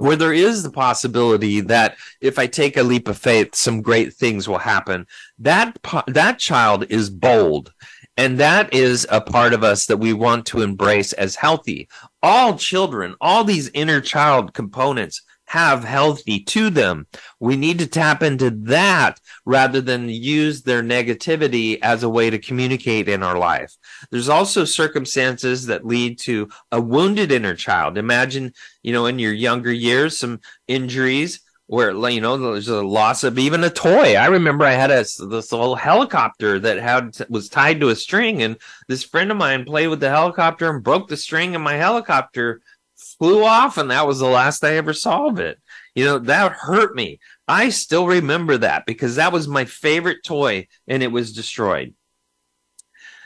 [0.00, 4.14] where there is the possibility that if I take a leap of faith, some great
[4.14, 5.06] things will happen.
[5.38, 7.72] That that child is bold.
[8.16, 11.88] And that is a part of us that we want to embrace as healthy.
[12.22, 17.06] All children, all these inner child components have healthy to them.
[17.40, 22.38] We need to tap into that rather than use their negativity as a way to
[22.38, 23.74] communicate in our life.
[24.10, 27.98] There's also circumstances that lead to a wounded inner child.
[27.98, 33.22] Imagine, you know, in your younger years, some injuries where you know there's a loss
[33.22, 34.16] of even a toy.
[34.16, 38.42] I remember I had a this little helicopter that had was tied to a string,
[38.42, 38.56] and
[38.88, 42.60] this friend of mine played with the helicopter and broke the string, and my helicopter
[43.00, 45.58] flew off and that was the last I ever saw of it.
[45.94, 47.18] You know, that hurt me.
[47.48, 51.94] I still remember that because that was my favorite toy and it was destroyed.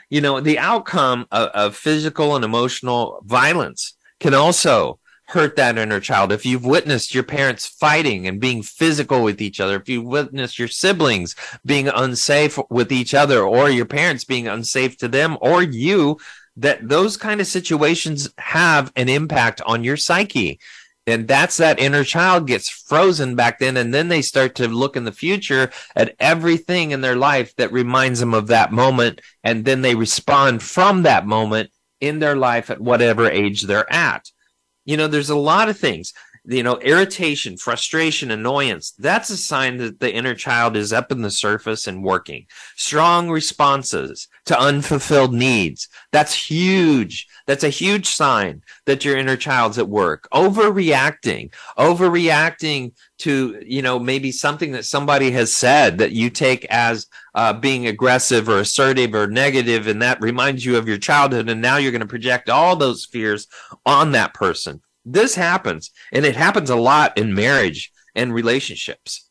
[0.09, 5.99] You know, the outcome of, of physical and emotional violence can also hurt that inner
[5.99, 6.31] child.
[6.31, 10.59] If you've witnessed your parents fighting and being physical with each other, if you've witnessed
[10.59, 15.63] your siblings being unsafe with each other, or your parents being unsafe to them, or
[15.63, 16.19] you
[16.57, 20.59] that those kind of situations have an impact on your psyche
[21.07, 24.95] and that's that inner child gets frozen back then and then they start to look
[24.95, 29.65] in the future at everything in their life that reminds them of that moment and
[29.65, 31.69] then they respond from that moment
[32.01, 34.29] in their life at whatever age they're at.
[34.83, 36.13] You know there's a lot of things
[36.47, 41.21] you know, irritation, frustration, annoyance, that's a sign that the inner child is up in
[41.21, 42.45] the surface and working.
[42.75, 45.87] Strong responses to unfulfilled needs.
[46.11, 47.27] That's huge.
[47.47, 50.27] That's a huge sign that your inner child's at work.
[50.33, 57.07] Overreacting, overreacting to, you know, maybe something that somebody has said that you take as
[57.33, 61.49] uh, being aggressive or assertive or negative, and that reminds you of your childhood.
[61.49, 63.47] And now you're going to project all those fears
[63.85, 69.29] on that person this happens, and it happens a lot in marriage and relationships.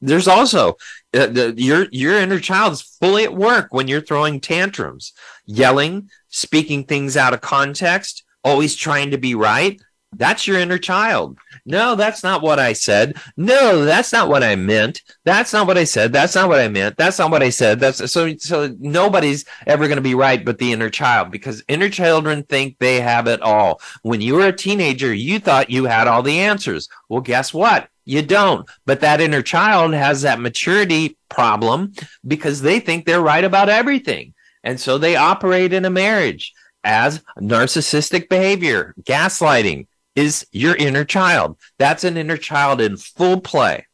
[0.00, 0.76] There's also
[1.14, 5.12] uh, the, your your inner child is fully at work when you're throwing tantrums,
[5.46, 9.80] yelling, speaking things out of context, always trying to be right.
[10.12, 11.38] That's your inner child.
[11.64, 13.16] No, that's not what I said.
[13.36, 15.02] No, that's not what I meant.
[15.24, 16.12] That's not what I said.
[16.12, 16.96] That's not what I meant.
[16.96, 17.80] That's not what I said.
[17.80, 21.90] That's so so nobody's ever going to be right but the inner child because inner
[21.90, 23.80] children think they have it all.
[24.02, 26.88] When you were a teenager, you thought you had all the answers.
[27.08, 27.88] Well, guess what?
[28.04, 28.68] You don't.
[28.86, 31.92] But that inner child has that maturity problem
[32.26, 34.34] because they think they're right about everything.
[34.62, 36.52] And so they operate in a marriage
[36.84, 41.58] as narcissistic behavior, gaslighting, is your inner child.
[41.78, 43.86] That's an inner child in full play.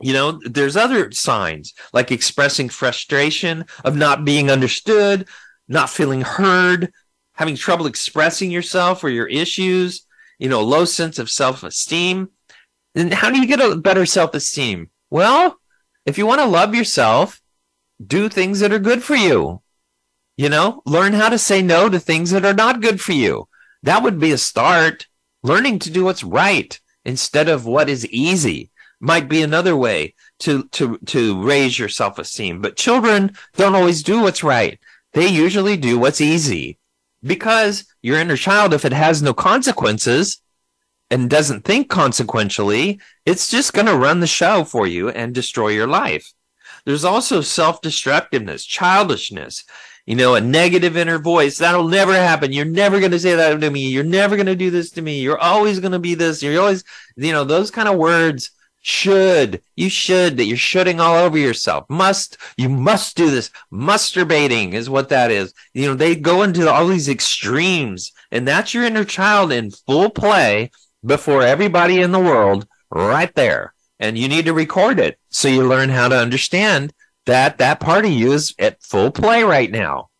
[0.00, 5.28] You know, there's other signs like expressing frustration of not being understood,
[5.68, 6.92] not feeling heard,
[7.32, 10.06] having trouble expressing yourself or your issues,
[10.38, 12.30] you know, low sense of self esteem.
[12.94, 14.90] Then how do you get a better self esteem?
[15.10, 15.58] Well,
[16.06, 17.40] if you want to love yourself,
[18.04, 19.62] do things that are good for you.
[20.36, 23.48] You know, learn how to say no to things that are not good for you.
[23.84, 25.06] That would be a start.
[25.44, 30.64] Learning to do what's right instead of what is easy might be another way to,
[30.68, 32.62] to, to raise your self esteem.
[32.62, 34.80] But children don't always do what's right.
[35.12, 36.78] They usually do what's easy
[37.22, 40.40] because your inner child, if it has no consequences
[41.10, 45.68] and doesn't think consequentially, it's just going to run the show for you and destroy
[45.68, 46.32] your life.
[46.86, 49.64] There's also self destructiveness, childishness
[50.06, 51.58] you know, a negative inner voice.
[51.58, 52.52] That'll never happen.
[52.52, 53.88] You're never going to say that to me.
[53.88, 55.20] You're never going to do this to me.
[55.20, 56.42] You're always going to be this.
[56.42, 56.84] You're always,
[57.16, 58.50] you know, those kind of words
[58.86, 61.88] should, you should, that you're shooting all over yourself.
[61.88, 63.50] Must, you must do this.
[63.72, 65.54] Musturbating is what that is.
[65.72, 70.10] You know, they go into all these extremes and that's your inner child in full
[70.10, 70.70] play
[71.04, 73.72] before everybody in the world right there.
[74.00, 76.92] And you need to record it so you learn how to understand
[77.26, 80.10] that that part of you is at full play right now.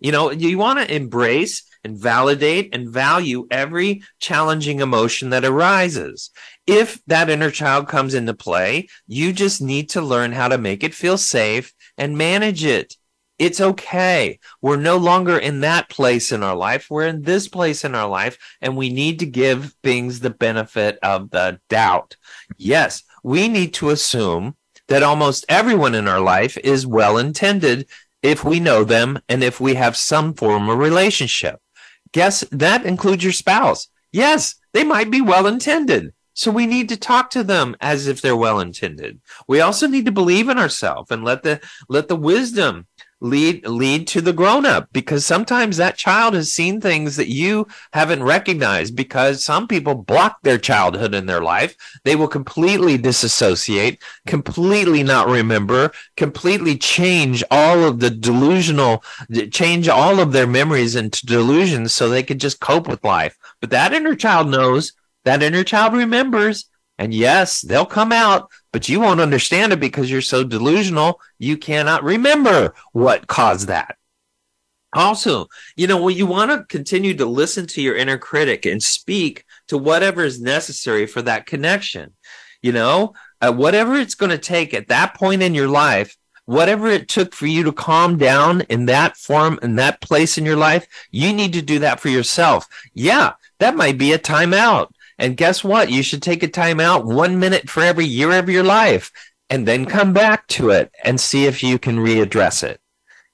[0.00, 6.30] You know, you want to embrace and validate and value every challenging emotion that arises.
[6.66, 10.82] If that inner child comes into play, you just need to learn how to make
[10.82, 12.96] it feel safe and manage it.
[13.38, 14.38] It's okay.
[14.62, 16.86] We're no longer in that place in our life.
[16.88, 20.98] We're in this place in our life, and we need to give things the benefit
[21.02, 22.16] of the doubt.
[22.56, 24.56] Yes, we need to assume
[24.88, 27.86] that almost everyone in our life is well intended
[28.22, 31.60] if we know them and if we have some form of relationship.
[32.12, 33.88] Guess that includes your spouse.
[34.12, 36.12] Yes, they might be well intended.
[36.34, 39.20] So we need to talk to them as if they're well intended.
[39.46, 42.86] We also need to believe in ourselves and let the let the wisdom
[43.24, 47.66] lead lead to the grown up because sometimes that child has seen things that you
[47.94, 51.74] haven't recognized because some people block their childhood in their life.
[52.04, 59.02] They will completely disassociate completely not remember completely change all of the delusional
[59.50, 63.38] change all of their memories into delusions so they can just cope with life.
[63.62, 64.92] But that inner child knows
[65.24, 66.68] that inner child remembers
[66.98, 71.20] and yes, they'll come out, but you won't understand it because you're so delusional.
[71.38, 73.96] You cannot remember what caused that.
[74.92, 75.46] Also,
[75.76, 79.44] you know, when you want to continue to listen to your inner critic and speak
[79.68, 82.14] to whatever is necessary for that connection,
[82.62, 86.88] you know, uh, whatever it's going to take at that point in your life, whatever
[86.88, 90.56] it took for you to calm down in that form, in that place in your
[90.56, 92.66] life, you need to do that for yourself.
[92.92, 94.88] Yeah, that might be a timeout.
[95.18, 95.90] And guess what?
[95.90, 99.10] You should take a time out one minute for every year of your life
[99.50, 102.80] and then come back to it and see if you can readdress it.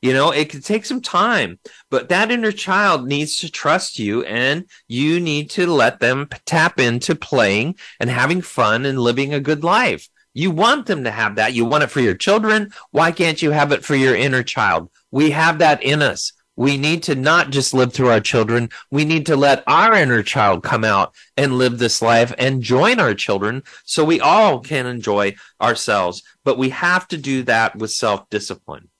[0.03, 1.59] You know, it could take some time,
[1.91, 6.81] but that inner child needs to trust you and you need to let them tap
[6.81, 10.09] into playing and having fun and living a good life.
[10.33, 11.53] You want them to have that.
[11.53, 12.73] You want it for your children.
[12.93, 14.89] Why can't you have it for your inner child?
[15.11, 16.33] We have that in us.
[16.61, 18.69] We need to not just live through our children.
[18.91, 23.01] We need to let our inner child come out and live this life and join
[23.01, 26.23] our children so we all can enjoy ourselves.
[26.45, 28.91] But we have to do that with self discipline.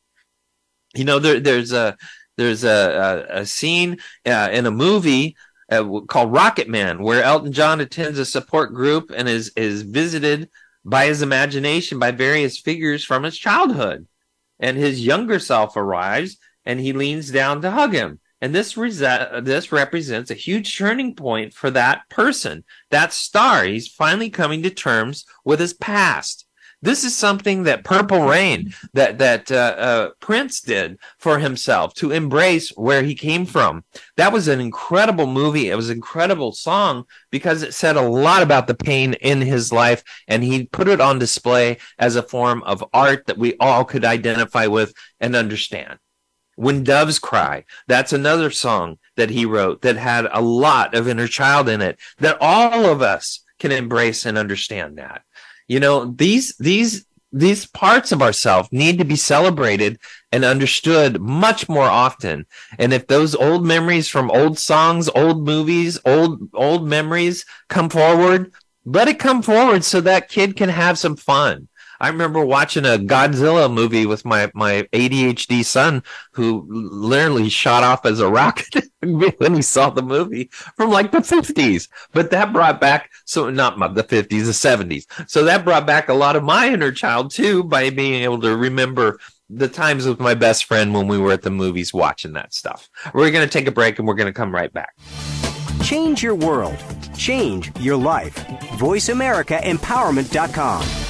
[0.95, 1.99] You know, there, there's a,
[2.39, 5.37] there's a, a, a scene uh, in a movie
[5.71, 10.49] uh, called Rocketman where Elton John attends a support group and is, is visited
[10.83, 14.07] by his imagination by various figures from his childhood.
[14.59, 16.39] And his younger self arrives
[16.71, 18.21] and he leans down to hug him.
[18.41, 23.65] And this rese- this represents a huge turning point for that person, that star.
[23.65, 26.47] He's finally coming to terms with his past.
[26.81, 32.13] This is something that Purple Rain, that that uh, uh, Prince did for himself to
[32.13, 33.85] embrace where he came from.
[34.17, 35.69] That was an incredible movie.
[35.69, 39.73] It was an incredible song because it said a lot about the pain in his
[39.73, 43.85] life, and he put it on display as a form of art that we all
[43.85, 45.99] could identify with and understand.
[46.61, 51.27] When Doves Cry, that's another song that he wrote that had a lot of inner
[51.27, 55.23] child in it that all of us can embrace and understand that.
[55.69, 59.99] You know, these, these, these parts of ourselves need to be celebrated
[60.33, 62.45] and understood much more often.
[62.79, 68.53] And if those old memories from old songs, old movies, old, old memories come forward,
[68.85, 71.69] let it come forward so that kid can have some fun.
[72.01, 78.07] I remember watching a Godzilla movie with my, my ADHD son who literally shot off
[78.07, 81.89] as a rocket when he saw the movie from like the 50s.
[82.13, 85.31] But that brought back, so not the 50s, the 70s.
[85.31, 88.57] So that brought back a lot of my inner child too by being able to
[88.57, 89.19] remember
[89.51, 92.89] the times with my best friend when we were at the movies watching that stuff.
[93.13, 94.95] We're going to take a break and we're going to come right back.
[95.83, 96.79] Change your world.
[97.17, 98.37] Change your life.
[98.79, 101.10] VoiceAmericaEmpowerment.com.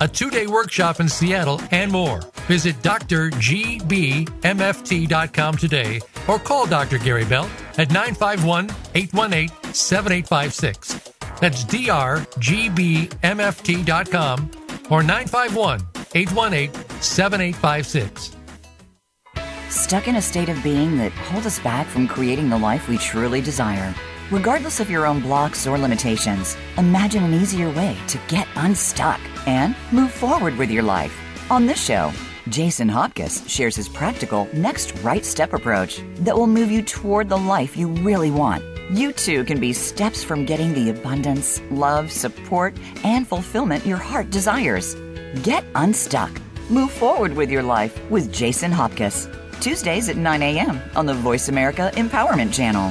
[0.00, 2.20] a two day workshop in Seattle, and more.
[2.46, 4.26] Visit drgbmft.com
[5.56, 6.98] today or call Dr.
[6.98, 11.12] Gary Bell at 951 818 7856.
[11.40, 12.10] That's drgbmft.com
[14.90, 15.80] or 951
[16.14, 18.36] 818 7856.
[19.68, 22.96] Stuck in a state of being that hold us back from creating the life we
[22.96, 23.92] truly desire.
[24.30, 29.76] Regardless of your own blocks or limitations, imagine an easier way to get unstuck and
[29.92, 31.14] move forward with your life.
[31.50, 32.10] On this show,
[32.48, 37.36] Jason Hopkins shares his practical next right step approach that will move you toward the
[37.36, 38.64] life you really want.
[38.90, 44.30] You too can be steps from getting the abundance, love, support, and fulfillment your heart
[44.30, 44.96] desires.
[45.42, 46.30] Get unstuck.
[46.70, 49.28] Move forward with your life with Jason Hopkins.
[49.60, 50.80] Tuesdays at 9 a.m.
[50.96, 52.90] on the Voice America Empowerment Channel.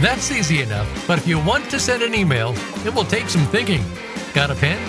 [0.00, 2.54] That's easy enough, but if you want to send an email,
[2.86, 3.84] it will take some thinking.
[4.32, 4.80] Got a pen?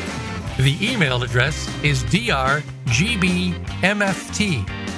[0.57, 2.63] The email address is drgbmft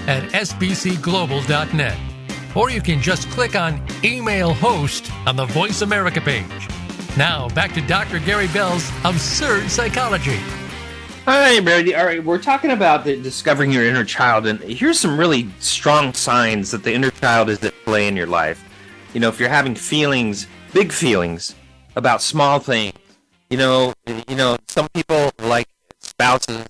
[0.07, 1.97] at sbcglobal.net.
[2.55, 6.67] Or you can just click on Email Host on the Voice America page.
[7.17, 8.19] Now, back to Dr.
[8.19, 10.37] Gary Bell's Absurd Psychology.
[11.25, 11.95] Hi, Brady.
[11.95, 16.69] All right, we're talking about discovering your inner child, and here's some really strong signs
[16.69, 18.62] that the inner child is at play in your life.
[19.13, 21.53] You know, if you're having feelings, big feelings
[21.95, 22.93] about small things,
[23.49, 23.93] you know,
[24.27, 25.67] you know, some people like
[25.99, 26.65] spouses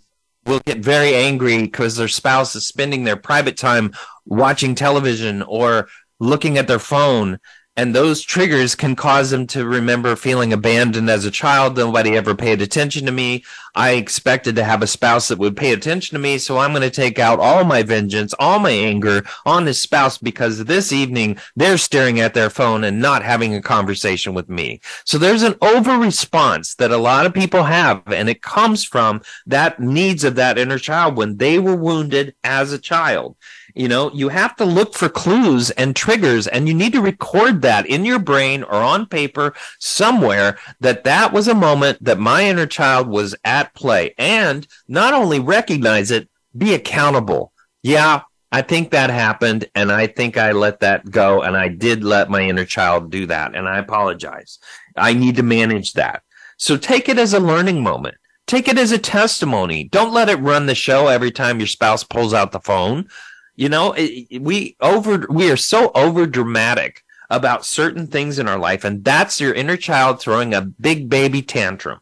[0.45, 3.93] will get very angry because their spouse is spending their private time
[4.25, 5.87] watching television or
[6.19, 7.39] looking at their phone
[7.75, 11.75] and those triggers can cause them to remember feeling abandoned as a child.
[11.75, 13.43] Nobody ever paid attention to me.
[13.73, 16.37] I expected to have a spouse that would pay attention to me.
[16.37, 20.19] So I'm going to take out all my vengeance, all my anger on this spouse
[20.19, 24.79] because this evening they're staring at their phone and not having a conversation with me.
[25.03, 28.03] So there's an over response that a lot of people have.
[28.05, 32.71] And it comes from that needs of that inner child when they were wounded as
[32.71, 33.35] a child.
[33.75, 37.61] You know, you have to look for clues and triggers, and you need to record
[37.63, 42.45] that in your brain or on paper somewhere that that was a moment that my
[42.45, 44.13] inner child was at play.
[44.17, 47.51] And not only recognize it, be accountable.
[47.81, 52.03] Yeah, I think that happened, and I think I let that go, and I did
[52.03, 54.59] let my inner child do that, and I apologize.
[54.95, 56.21] I need to manage that.
[56.57, 58.15] So take it as a learning moment.
[58.45, 59.85] Take it as a testimony.
[59.85, 63.07] Don't let it run the show every time your spouse pulls out the phone.
[63.55, 68.59] You know, it, we over we are so over dramatic about certain things in our
[68.59, 71.99] life, and that's your inner child throwing a big baby tantrum.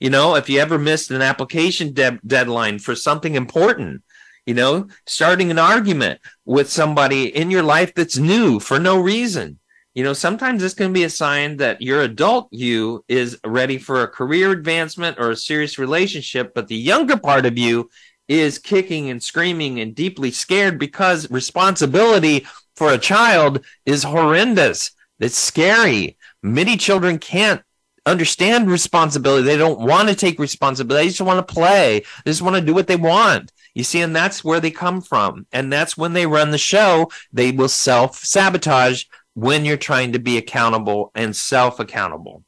[0.00, 4.02] You know, if you ever missed an application de- deadline for something important,
[4.46, 9.58] you know, starting an argument with somebody in your life that's new for no reason.
[9.94, 14.02] You know, sometimes this can be a sign that your adult you is ready for
[14.02, 17.90] a career advancement or a serious relationship, but the younger part of you
[18.32, 24.92] is kicking and screaming and deeply scared because responsibility for a child is horrendous.
[25.20, 26.16] It's scary.
[26.42, 27.62] Many children can't
[28.06, 29.44] understand responsibility.
[29.44, 31.04] They don't want to take responsibility.
[31.04, 32.02] They just want to play.
[32.24, 33.52] They just want to do what they want.
[33.74, 35.46] You see, and that's where they come from.
[35.52, 37.10] And that's when they run the show.
[37.32, 39.04] They will self sabotage
[39.34, 42.44] when you're trying to be accountable and self accountable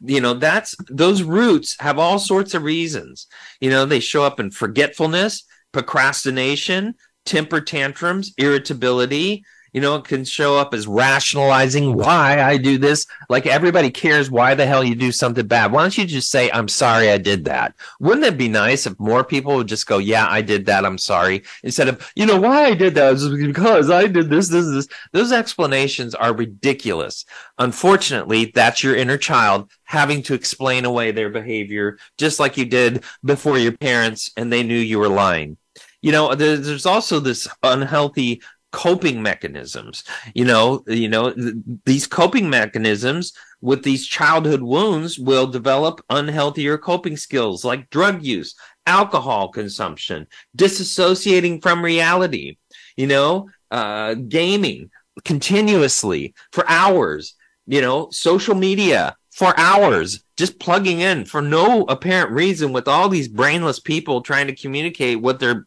[0.00, 3.26] you know that's those roots have all sorts of reasons.
[3.60, 10.24] You know they show up in forgetfulness procrastination temper tantrums irritability you know, it can
[10.24, 13.06] show up as rationalizing why I do this.
[13.30, 15.72] Like everybody cares why the hell you do something bad.
[15.72, 17.74] Why don't you just say, I'm sorry I did that?
[17.98, 20.84] Wouldn't it be nice if more people would just go, Yeah, I did that.
[20.84, 21.42] I'm sorry.
[21.62, 24.88] Instead of, you know, why I did that was because I did this, this, this.
[25.12, 27.24] Those explanations are ridiculous.
[27.58, 33.04] Unfortunately, that's your inner child having to explain away their behavior, just like you did
[33.24, 35.56] before your parents and they knew you were lying
[36.02, 38.42] you know there's also this unhealthy
[38.72, 40.04] coping mechanisms.
[40.34, 41.54] You know you know th-
[41.84, 48.54] these coping mechanisms with these childhood wounds will develop unhealthier coping skills like drug use
[48.86, 50.26] alcohol consumption
[50.58, 52.56] disassociating from reality
[52.96, 54.90] you know uh, gaming
[55.24, 57.34] continuously for hours
[57.66, 63.08] you know social media for hours just plugging in for no apparent reason with all
[63.08, 65.66] these brainless people trying to communicate what their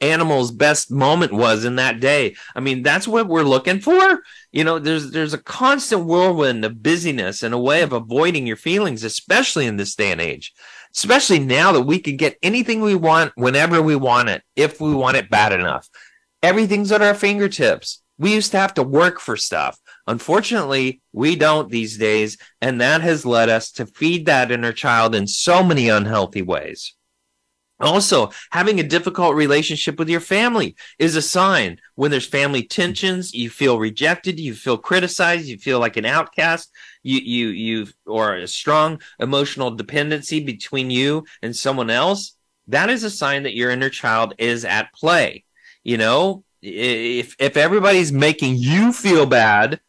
[0.00, 2.36] animal's best moment was in that day.
[2.54, 4.22] I mean, that's what we're looking for.
[4.52, 8.56] You know, there's there's a constant whirlwind of busyness and a way of avoiding your
[8.56, 10.52] feelings, especially in this day and age.
[10.94, 14.94] Especially now that we can get anything we want whenever we want it, if we
[14.94, 15.88] want it bad enough.
[16.42, 18.02] Everything's at our fingertips.
[18.16, 19.78] We used to have to work for stuff.
[20.06, 25.14] Unfortunately, we don't these days, and that has led us to feed that inner child
[25.14, 26.94] in so many unhealthy ways.
[27.80, 33.32] Also, having a difficult relationship with your family is a sign when there's family tensions,
[33.32, 36.70] you feel rejected, you feel criticized, you feel like an outcast,
[37.04, 42.36] you you you or a strong emotional dependency between you and someone else.
[42.66, 45.44] That is a sign that your inner child is at play.
[45.84, 49.80] You know, if if everybody's making you feel bad,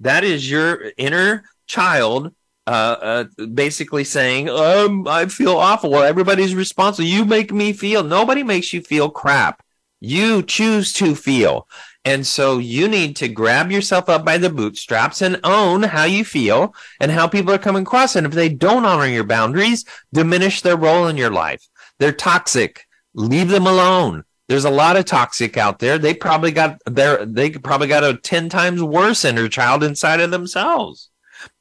[0.00, 2.34] that is your inner child
[2.68, 5.90] uh, uh, basically saying, um, I feel awful.
[5.90, 7.08] Well, everybody's responsible.
[7.08, 8.04] You make me feel.
[8.04, 9.64] Nobody makes you feel crap.
[10.00, 11.66] You choose to feel.
[12.04, 16.26] And so you need to grab yourself up by the bootstraps and own how you
[16.26, 18.16] feel and how people are coming across.
[18.16, 21.66] And if they don't honor your boundaries, diminish their role in your life.
[21.98, 22.86] They're toxic.
[23.14, 24.24] Leave them alone.
[24.46, 25.96] There's a lot of toxic out there.
[25.96, 30.30] They probably got their they probably got a 10 times worse inner child inside of
[30.30, 31.08] themselves.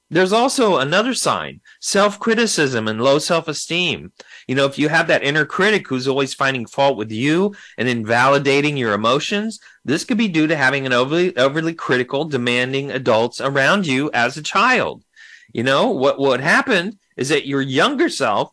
[0.09, 4.13] There's also another sign self criticism and low self esteem.
[4.47, 7.89] You know, if you have that inner critic who's always finding fault with you and
[7.89, 13.41] invalidating your emotions, this could be due to having an overly, overly critical, demanding adults
[13.41, 15.03] around you as a child.
[15.53, 18.51] You know, what, what happened is that your younger self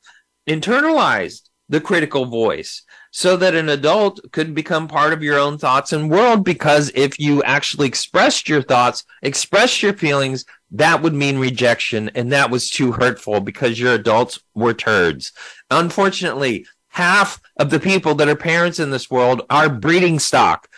[0.48, 5.92] internalized the critical voice so that an adult could become part of your own thoughts
[5.92, 10.44] and world because if you actually expressed your thoughts expressed your feelings
[10.74, 15.32] that would mean rejection and that was too hurtful because your adults were turds.
[15.70, 20.68] Unfortunately half of the people that are parents in this world are breeding stock.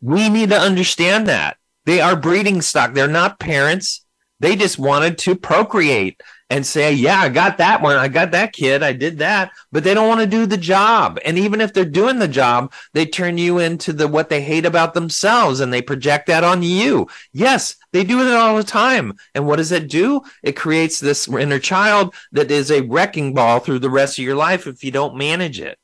[0.00, 1.58] We need to understand that.
[1.84, 2.94] They are breeding stock.
[2.94, 4.04] They're not parents
[4.40, 6.20] they just wanted to procreate
[6.50, 7.96] and say, yeah, I got that one.
[7.96, 8.82] I got that kid.
[8.82, 11.20] I did that, but they don't want to do the job.
[11.24, 14.66] And even if they're doing the job, they turn you into the, what they hate
[14.66, 17.06] about themselves and they project that on you.
[17.32, 19.16] Yes, they do it all the time.
[19.34, 20.22] And what does it do?
[20.42, 24.34] It creates this inner child that is a wrecking ball through the rest of your
[24.34, 25.78] life if you don't manage it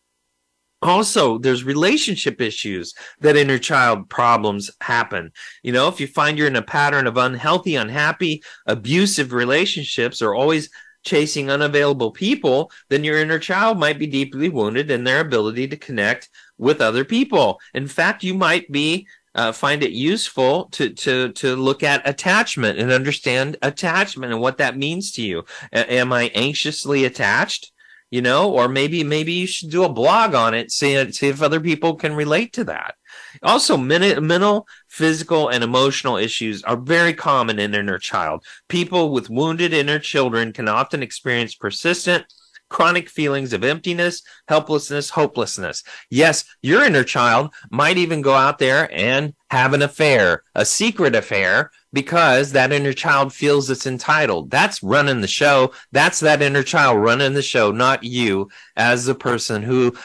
[0.82, 5.32] also there's relationship issues that inner child problems happen.
[5.62, 10.34] You know if you find you're in a pattern of unhealthy unhappy abusive relationships or
[10.34, 10.70] always
[11.04, 15.76] chasing unavailable people then your inner child might be deeply wounded in their ability to
[15.76, 17.60] connect with other people.
[17.74, 22.78] In fact you might be uh, find it useful to to to look at attachment
[22.78, 25.44] and understand attachment and what that means to you.
[25.72, 27.70] A- am i anxiously attached
[28.10, 31.42] you know, or maybe maybe you should do a blog on it, see see if
[31.42, 32.94] other people can relate to that.
[33.42, 38.44] Also, mental, physical, and emotional issues are very common in inner child.
[38.68, 42.24] People with wounded inner children can often experience persistent,
[42.68, 45.82] chronic feelings of emptiness, helplessness, hopelessness.
[46.10, 51.14] Yes, your inner child might even go out there and have an affair, a secret
[51.14, 54.50] affair, because that inner child feels it's entitled.
[54.50, 55.72] That's running the show.
[55.92, 59.96] That's that inner child running the show, not you as the person who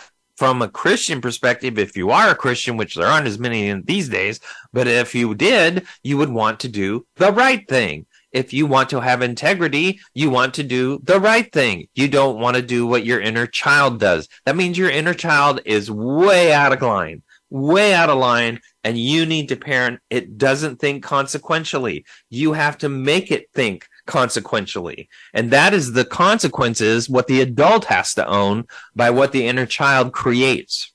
[0.42, 4.10] from a Christian perspective, if you are a Christian, which there aren't as many these
[4.10, 4.40] days,
[4.74, 8.08] but if you did, you would want to do the right thing.
[8.32, 11.88] If you want to have integrity, you want to do the right thing.
[11.94, 14.28] You don't want to do what your inner child does.
[14.46, 18.98] That means your inner child is way out of line way out of line and
[18.98, 25.10] you need to parent it doesn't think consequentially you have to make it think consequentially
[25.34, 28.66] and that is the consequences what the adult has to own
[28.96, 30.94] by what the inner child creates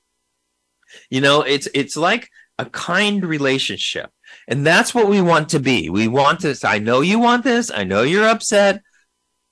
[1.11, 2.27] you know it's it's like
[2.57, 4.09] a kind relationship
[4.47, 7.71] and that's what we want to be we want this i know you want this
[7.71, 8.81] i know you're upset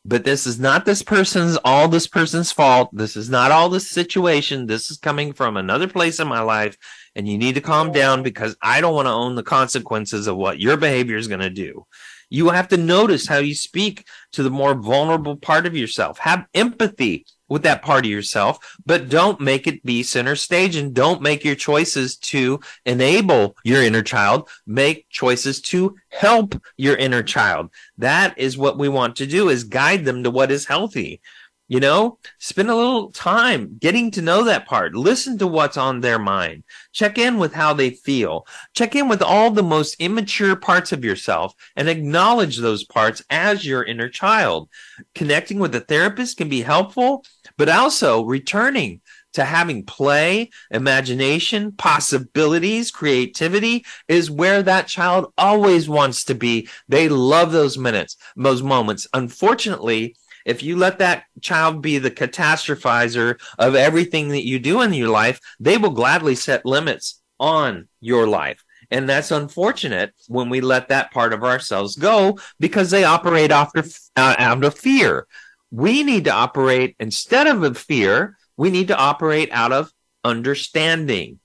[0.08, 2.90] but this is not this person's all this person's fault.
[2.94, 4.68] This is not all this situation.
[4.68, 6.78] This is coming from another place in my life.
[7.16, 10.38] And you need to calm down because I don't want to own the consequences of
[10.38, 11.88] what your behavior is going to do.
[12.30, 16.20] You have to notice how you speak to the more vulnerable part of yourself.
[16.20, 20.94] Have empathy with that part of yourself, but don't make it be center stage and
[20.94, 24.50] don't make your choices to enable your inner child.
[24.66, 27.70] Make choices to help your inner child.
[27.98, 31.22] That is what we want to do is guide them to what is healthy.
[31.68, 34.94] You know, spend a little time getting to know that part.
[34.94, 36.64] Listen to what's on their mind.
[36.92, 38.46] Check in with how they feel.
[38.76, 43.66] Check in with all the most immature parts of yourself and acknowledge those parts as
[43.66, 44.70] your inner child.
[45.16, 47.26] Connecting with a therapist can be helpful,
[47.58, 49.02] but also returning
[49.34, 56.70] to having play, imagination, possibilities, creativity is where that child always wants to be.
[56.88, 59.08] They love those minutes, those moments.
[59.14, 60.16] Unfortunately,
[60.46, 65.10] if you let that child be the catastrophizer of everything that you do in your
[65.10, 68.64] life, they will gladly set limits on your life.
[68.92, 73.72] And that's unfortunate when we let that part of ourselves go because they operate of,
[74.16, 75.28] uh, out of fear.
[75.72, 79.92] We need to operate instead of a fear, we need to operate out of
[80.24, 81.40] understanding.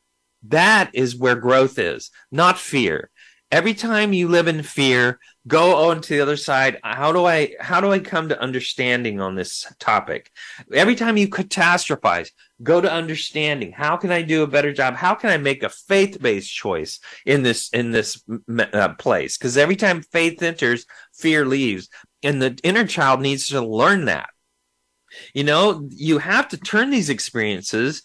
[0.44, 3.09] That is where growth is, not fear.
[3.50, 6.78] Every time you live in fear, go on to the other side.
[6.84, 10.30] How do i how do i come to understanding on this topic?
[10.72, 12.30] Every time you catastrophize
[12.62, 13.72] go to understanding.
[13.72, 14.94] How can i do a better job?
[14.94, 18.22] How can i make a faith-based choice in this in this
[18.58, 19.36] uh, place?
[19.36, 21.88] Because every time faith enters fear leaves.
[22.22, 24.28] And the inner child needs to learn that.
[25.34, 28.04] You know you have to turn these experiences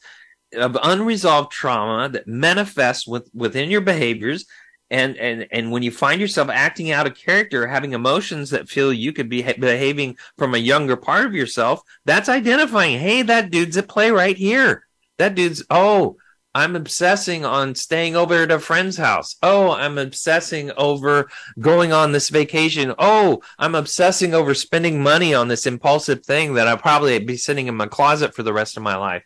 [0.53, 4.45] of unresolved trauma that manifest with, within your behaviors
[4.91, 8.93] and and and when you find yourself acting out a character having emotions that feel
[8.93, 13.77] you could be behaving from a younger part of yourself that's identifying hey that dude's
[13.77, 14.85] at play right here.
[15.17, 16.17] That dude's oh
[16.53, 19.35] i'm obsessing on staying over at a friend's house.
[19.41, 21.29] Oh i'm obsessing over
[21.59, 22.93] going on this vacation.
[22.99, 27.67] Oh i'm obsessing over spending money on this impulsive thing that i'll probably be sitting
[27.67, 29.23] in my closet for the rest of my life.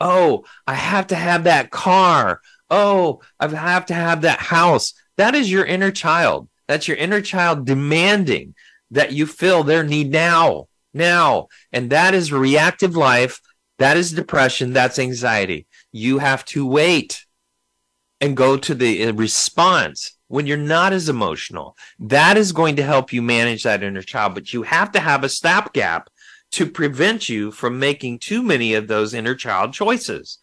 [0.00, 4.94] Oh i have to have that car oh, I have to have that house.
[5.16, 6.48] That is your inner child.
[6.66, 8.54] That's your inner child demanding
[8.90, 11.48] that you fill their need now, now.
[11.72, 13.40] And that is reactive life.
[13.78, 14.72] That is depression.
[14.72, 15.66] That's anxiety.
[15.92, 17.24] You have to wait
[18.20, 21.76] and go to the uh, response when you're not as emotional.
[21.98, 25.24] That is going to help you manage that inner child, but you have to have
[25.24, 26.10] a stopgap
[26.52, 30.38] to prevent you from making too many of those inner child choices.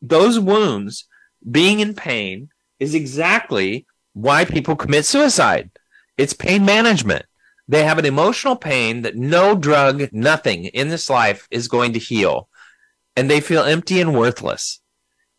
[0.00, 1.07] Those wounds
[1.48, 5.70] being in pain is exactly why people commit suicide.
[6.16, 7.24] It's pain management.
[7.68, 11.98] They have an emotional pain that no drug, nothing in this life is going to
[11.98, 12.48] heal.
[13.14, 14.80] And they feel empty and worthless.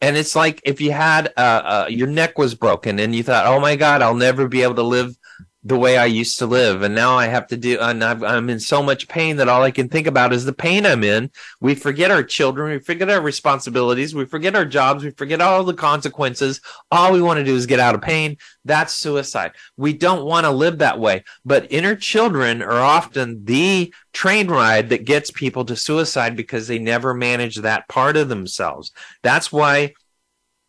[0.02, 3.48] And it's like if you had uh, uh, your neck was broken and you thought,
[3.48, 5.18] oh my God, I'll never be able to live
[5.64, 6.84] the way I used to live.
[6.84, 9.62] And now I have to do, and i am in so much pain that all
[9.62, 11.32] I can think about is the pain I'm in.
[11.60, 12.72] We forget our children.
[12.72, 14.16] We forget our responsibilities.
[14.16, 15.04] We forget our jobs.
[15.04, 16.62] We forget all the consequences.
[16.92, 18.38] All we want to do is get out of pain.
[18.64, 19.52] That's suicide.
[19.76, 21.26] We don't want to live that way.
[21.44, 26.80] But inner children are often the train ride that gets people to suicide because they
[26.80, 28.94] never manage that part of themselves.
[29.24, 29.94] That's why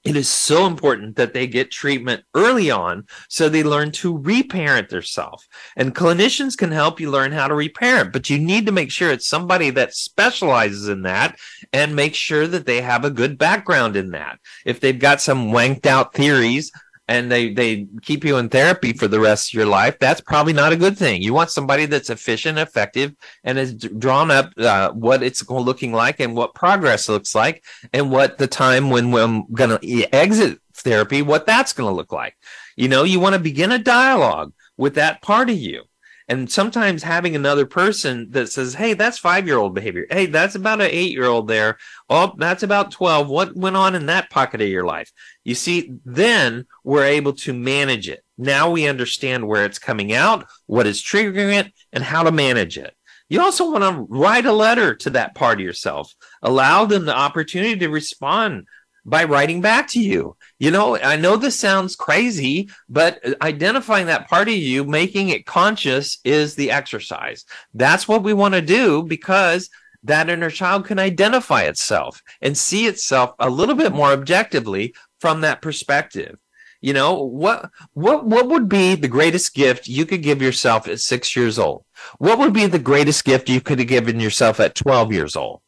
[0.03, 4.89] it is so important that they get treatment early on so they learn to reparent
[4.89, 5.47] themselves.
[5.77, 9.11] And clinicians can help you learn how to reparent, but you need to make sure
[9.11, 11.39] it's somebody that specializes in that
[11.73, 14.39] and make sure that they have a good background in that.
[14.65, 16.73] If they've got some wanked out theories
[17.11, 20.53] and they they keep you in therapy for the rest of your life, that's probably
[20.53, 21.21] not a good thing.
[21.21, 26.21] You want somebody that's efficient, effective, and has drawn up uh, what it's looking like
[26.21, 31.21] and what progress looks like, and what the time when we're going to exit therapy,
[31.21, 32.37] what that's going to look like.
[32.77, 35.83] You know, you want to begin a dialogue with that part of you.
[36.31, 40.07] And sometimes having another person that says, Hey, that's five year old behavior.
[40.09, 41.77] Hey, that's about an eight year old there.
[42.09, 43.29] Oh, that's about 12.
[43.29, 45.11] What went on in that pocket of your life?
[45.43, 48.25] You see, then we're able to manage it.
[48.39, 52.79] Now we understand where it's coming out, what is triggering it, and how to manage
[52.79, 52.95] it.
[53.29, 56.15] You also want to write a letter to that part of yourself.
[56.43, 58.69] Allow them the opportunity to respond
[59.05, 60.37] by writing back to you.
[60.59, 65.47] You know, I know this sounds crazy, but identifying that part of you, making it
[65.47, 67.45] conscious is the exercise.
[67.75, 69.71] That's what we want to do because
[70.03, 75.43] that inner child can identify itself and see itself a little bit more objectively from
[75.43, 76.39] that perspective.
[76.81, 81.01] You know, what what what would be the greatest gift you could give yourself at
[81.01, 81.85] 6 years old?
[82.17, 85.61] What would be the greatest gift you could have given yourself at 12 years old?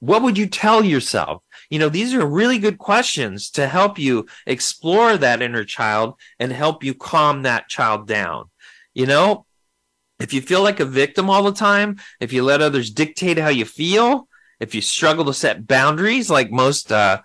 [0.00, 1.42] What would you tell yourself?
[1.70, 6.52] You know, these are really good questions to help you explore that inner child and
[6.52, 8.50] help you calm that child down.
[8.92, 9.46] You know,
[10.20, 13.48] if you feel like a victim all the time, if you let others dictate how
[13.48, 14.28] you feel,
[14.60, 17.20] if you struggle to set boundaries, like most uh,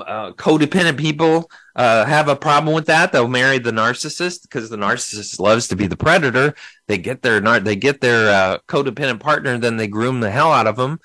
[0.00, 4.76] uh, codependent people uh, have a problem with that, they'll marry the narcissist because the
[4.76, 6.54] narcissist loves to be the predator.
[6.86, 10.66] They get their they get their uh, codependent partner, then they groom the hell out
[10.66, 11.00] of them,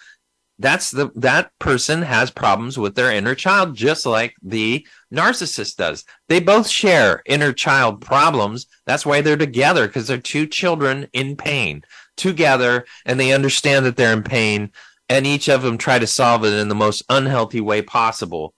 [0.59, 6.03] that's the that person has problems with their inner child just like the narcissist does.
[6.27, 8.67] They both share inner child problems.
[8.85, 11.83] That's why they're together because they're two children in pain
[12.17, 14.71] together and they understand that they're in pain
[15.07, 18.53] and each of them try to solve it in the most unhealthy way possible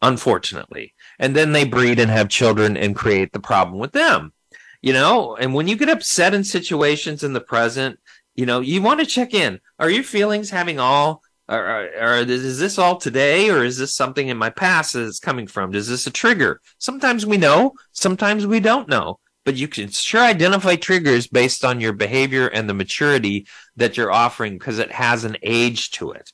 [0.00, 0.94] unfortunately.
[1.18, 4.32] And then they breed and have children and create the problem with them
[4.82, 5.34] you know?
[5.36, 7.98] And when you get upset in situations in the present
[8.34, 9.60] you know you want to check in.
[9.78, 14.28] Are your feelings having all or, or, is this all today or is this something
[14.28, 15.74] in my past that it's coming from?
[15.74, 16.60] Is this a trigger?
[16.78, 21.80] Sometimes we know sometimes we don't know but you can sure identify triggers based on
[21.80, 26.32] your behavior and the maturity that you're offering because it has an age to it.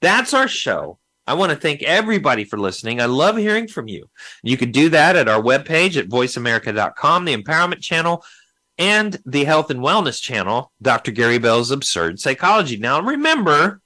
[0.00, 0.98] That's our show.
[1.26, 3.00] I want to thank everybody for listening.
[3.00, 4.08] I love hearing from you.
[4.42, 8.24] You can do that at our webpage at voiceamerica.com the empowerment channel
[8.78, 12.78] and the health and wellness channel dr gary bell's absurd psychology.
[12.78, 13.82] Now remember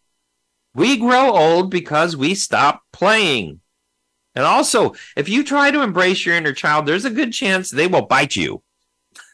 [0.74, 3.60] we grow old because we stop playing.
[4.34, 7.86] And also, if you try to embrace your inner child, there's a good chance they
[7.86, 8.62] will bite you.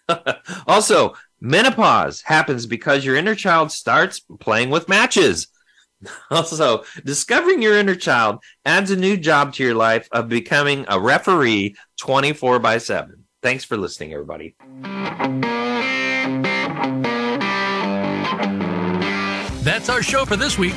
[0.67, 5.49] also, menopause happens because your inner child starts playing with matches.
[6.31, 11.01] Also, discovering your inner child adds a new job to your life of becoming a
[11.01, 13.25] referee 24 by 7.
[13.43, 14.55] Thanks for listening, everybody.
[19.65, 20.77] That's our show for this week.